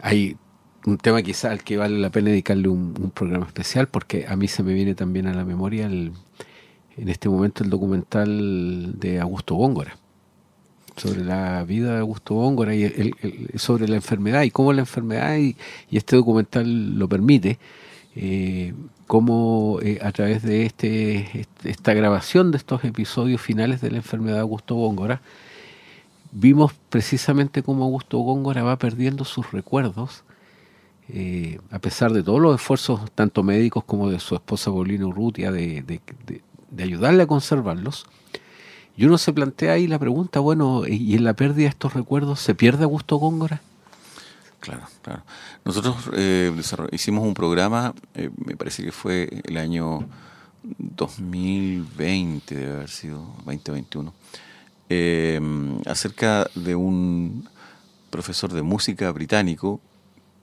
[0.02, 0.38] hay
[0.86, 4.36] un tema quizá al que vale la pena dedicarle un, un programa especial, porque a
[4.36, 6.12] mí se me viene también a la memoria el-
[7.00, 9.98] en este momento el documental de Augusto Góngora,
[10.98, 12.92] sobre la vida de Augusto Góngora y
[13.56, 15.56] sobre la enfermedad y cómo la enfermedad y,
[15.92, 17.58] este documental lo permite,
[18.16, 18.74] eh,
[19.08, 23.98] cómo eh, a través de este, este- esta grabación de estos episodios finales de la
[23.98, 25.22] enfermedad de Augusto Góngora,
[26.32, 30.24] vimos precisamente cómo Augusto Góngora va perdiendo sus recuerdos,
[31.08, 35.52] eh, a pesar de todos los esfuerzos, tanto médicos como de su esposa Paulina Urrutia,
[35.52, 35.82] de-
[36.72, 38.06] de ayudarle a conservarlos.
[38.98, 42.42] Y uno se plantea ahí la pregunta, bueno, ¿y en la pérdida de estos recuerdos
[42.42, 43.62] se pierde Augusto Góngora?
[44.60, 45.24] Claro, claro.
[45.64, 46.52] Nosotros eh,
[46.92, 50.06] hicimos un programa, eh, me parece que fue el año
[50.64, 54.14] 2020, debe haber sido 2021,
[54.90, 55.40] eh,
[55.86, 57.48] acerca de un
[58.10, 59.80] profesor de música británico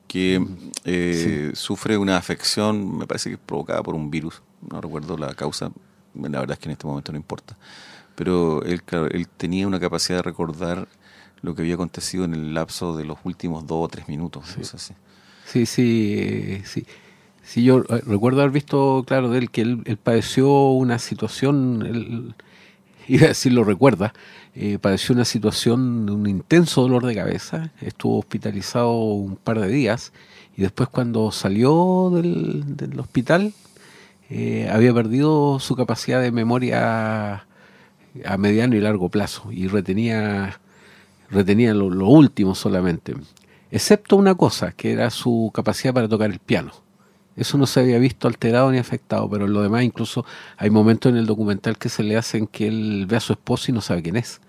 [0.07, 0.45] que
[0.85, 5.35] eh, sufre una afección, me parece que es provocada por un virus, no recuerdo la
[5.35, 5.70] causa,
[6.21, 7.57] la verdad es que en este momento no importa,
[8.14, 10.89] pero él, claro, él tenía una capacidad de recordar
[11.43, 14.57] lo que había acontecido en el lapso de los últimos dos o tres minutos.
[15.45, 16.87] Sí, sí, eh, sí.
[17.45, 21.85] Sí, yo eh, recuerdo haber visto, claro, de él que él, él padeció una situación,
[21.87, 22.35] él,
[23.09, 24.12] iba a decir lo recuerda,
[24.57, 29.69] eh, padeció una situación de un intenso dolor de cabeza, estuvo hospitalizado un par de
[29.69, 30.12] días
[30.57, 33.53] y después cuando salió del, del hospital
[34.31, 37.47] eh, había perdido su capacidad de memoria
[38.24, 40.59] a mediano y largo plazo y retenía
[41.31, 43.14] retenía lo, lo último solamente,
[43.70, 46.72] excepto una cosa, que era su capacidad para tocar el piano.
[47.37, 50.24] Eso no se había visto alterado ni afectado, pero en lo demás incluso
[50.57, 53.70] hay momentos en el documental que se le hacen que él ve a su esposa
[53.70, 54.41] y no sabe quién es.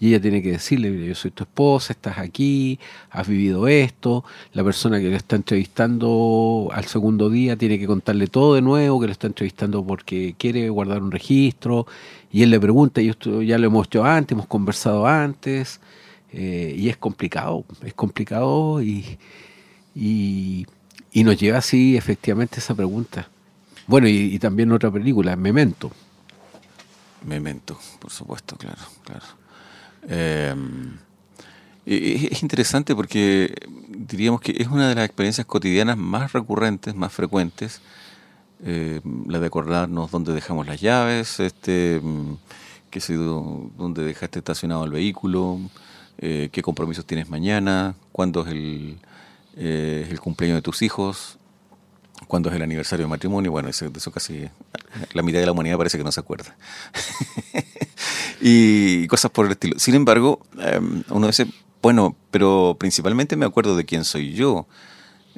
[0.00, 2.78] Y ella tiene que decirle, "Mira, yo soy tu esposa, estás aquí,
[3.10, 4.24] has vivido esto.
[4.52, 9.00] La persona que le está entrevistando al segundo día tiene que contarle todo de nuevo,
[9.00, 11.86] que le está entrevistando porque quiere guardar un registro.
[12.32, 15.80] Y él le pregunta, y esto ya lo hemos hecho antes, hemos conversado antes.
[16.32, 19.18] eh, y es complicado, es complicado y,
[19.94, 20.66] y,
[21.24, 23.28] nos lleva así efectivamente esa pregunta.
[23.86, 25.90] Bueno, y también otra película, Memento.
[27.26, 29.37] Memento, por supuesto, claro, claro.
[30.06, 30.54] Eh,
[31.86, 33.54] es interesante porque
[33.88, 37.80] diríamos que es una de las experiencias cotidianas más recurrentes, más frecuentes,
[38.64, 42.34] eh, la de acordarnos dónde dejamos las llaves, este, mm,
[42.90, 45.58] qué sé dónde dejaste estacionado el vehículo,
[46.18, 48.98] eh, qué compromisos tienes mañana, cuándo es el,
[49.56, 51.38] eh, cumpleaños de tus hijos,
[52.26, 54.48] cuándo es el aniversario de matrimonio, bueno, de eso casi
[55.14, 56.56] la mitad de la humanidad parece que no se acuerda.
[58.40, 59.78] y cosas por el estilo.
[59.78, 60.80] Sin embargo, eh,
[61.10, 61.46] uno dice,
[61.82, 64.66] bueno, pero principalmente me acuerdo de quién soy yo.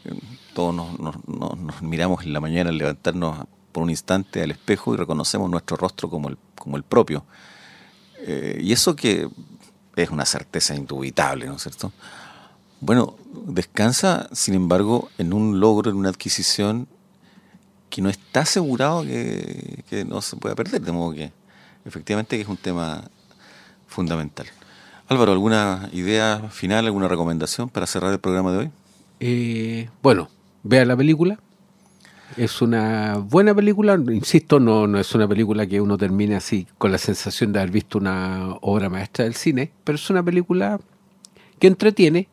[0.05, 0.13] Eh,
[0.55, 4.51] Todos nos, nos- nos- nos miramos en la mañana al levantarnos por un instante al
[4.51, 7.25] espejo y reconocemos nuestro rostro como el, como el propio.
[8.27, 9.29] Eh, y eso que
[9.97, 11.93] es una certeza indubitable, ¿no es cierto?
[12.81, 16.89] Bueno, descansa, sin embargo, en un logro, en una adquisición
[17.91, 21.33] que no está asegurado que, que no se pueda perder, de modo que
[21.85, 23.05] efectivamente que es un tema
[23.87, 24.47] fundamental.
[25.09, 28.71] Álvaro, ¿alguna idea final, alguna recomendación para cerrar el programa de hoy?
[29.19, 30.29] Eh, bueno,
[30.63, 31.39] vea la película.
[32.37, 36.93] Es una buena película, insisto, no, no es una película que uno termine así con
[36.93, 40.79] la sensación de haber visto una obra maestra del cine, pero es una película
[41.59, 42.29] que entretiene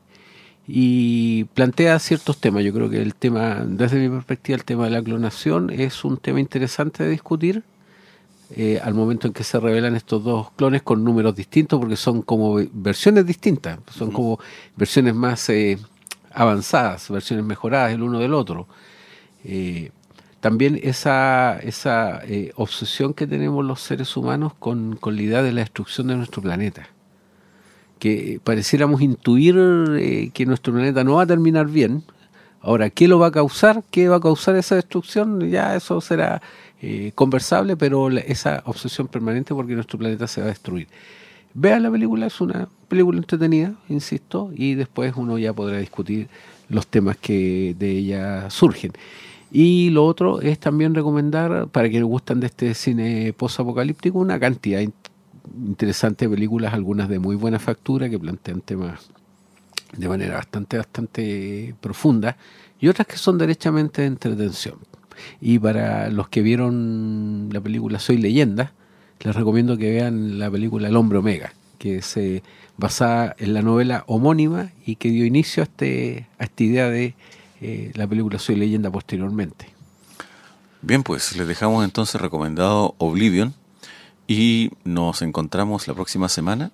[0.68, 2.64] y plantea ciertos temas.
[2.64, 6.18] Yo creo que el tema, desde mi perspectiva, el tema de la clonación es un
[6.18, 7.64] tema interesante de discutir
[8.56, 12.22] eh, al momento en que se revelan estos dos clones con números distintos, porque son
[12.22, 14.40] como ve- versiones distintas, son como
[14.76, 15.78] versiones más eh,
[16.34, 18.68] avanzadas, versiones mejoradas el uno del otro.
[19.44, 19.92] Eh,
[20.40, 25.52] también esa, esa eh, obsesión que tenemos los seres humanos con, con la idea de
[25.52, 26.88] la destrucción de nuestro planeta.
[28.00, 29.56] Que pareciéramos intuir
[29.98, 32.04] eh, que nuestro planeta no va a terminar bien.
[32.68, 33.82] Ahora, ¿qué lo va a causar?
[33.92, 35.40] ¿Qué va a causar esa destrucción?
[35.50, 36.42] Ya eso será
[36.82, 40.90] eh, conversable, pero esa obsesión permanente porque nuestro planeta se va a destruir.
[41.54, 46.28] Vea la película, es una película entretenida, insisto, y después uno ya podrá discutir
[46.68, 48.92] los temas que de ella surgen.
[49.50, 54.82] Y lo otro es también recomendar, para quienes gustan de este cine post-apocalíptico, una cantidad
[54.82, 54.94] in-
[55.68, 59.10] interesante de películas, algunas de muy buena factura, que plantean temas
[59.96, 62.38] de manera bastante, bastante profunda,
[62.80, 64.76] y otras que son derechamente de entretención.
[65.42, 68.74] Y para los que vieron la película Soy Leyenda,
[69.20, 72.44] les recomiendo que vean la película El Hombre Omega, que se
[72.78, 77.16] basada en la novela homónima y que dio inicio a, este, a esta idea de
[77.62, 79.68] eh, la película Soy Leyenda posteriormente.
[80.84, 83.56] Bien, pues les dejamos entonces recomendado Oblivion
[84.28, 86.72] y nos encontramos la próxima semana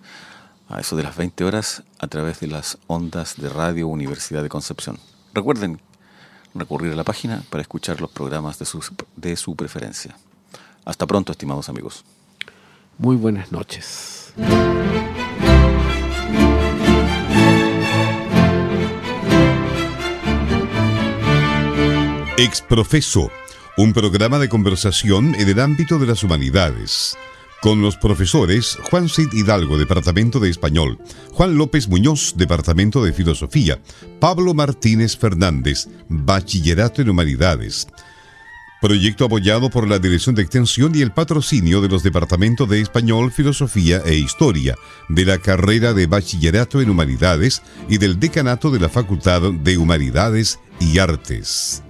[0.74, 4.50] a eso de las 20 horas a través de las ondas de Radio Universidad de
[4.50, 4.98] Concepción.
[5.34, 5.80] Recuerden
[6.56, 8.84] recurrir a la página para escuchar los programas de su,
[9.16, 10.18] de su preferencia.
[10.84, 12.04] Hasta pronto, estimados amigos.
[12.98, 14.34] Muy buenas noches.
[22.38, 23.32] Exprofeso,
[23.78, 27.16] un programa de conversación en el ámbito de las humanidades.
[27.64, 31.00] Con los profesores Juan Cid Hidalgo, Departamento de Español,
[31.32, 33.80] Juan López Muñoz, Departamento de Filosofía,
[34.20, 37.88] Pablo Martínez Fernández, Bachillerato en Humanidades.
[38.82, 43.32] Proyecto apoyado por la Dirección de Extensión y el patrocinio de los Departamentos de Español,
[43.32, 44.76] Filosofía e Historia,
[45.08, 50.60] de la carrera de Bachillerato en Humanidades y del Decanato de la Facultad de Humanidades
[50.82, 51.82] y Artes.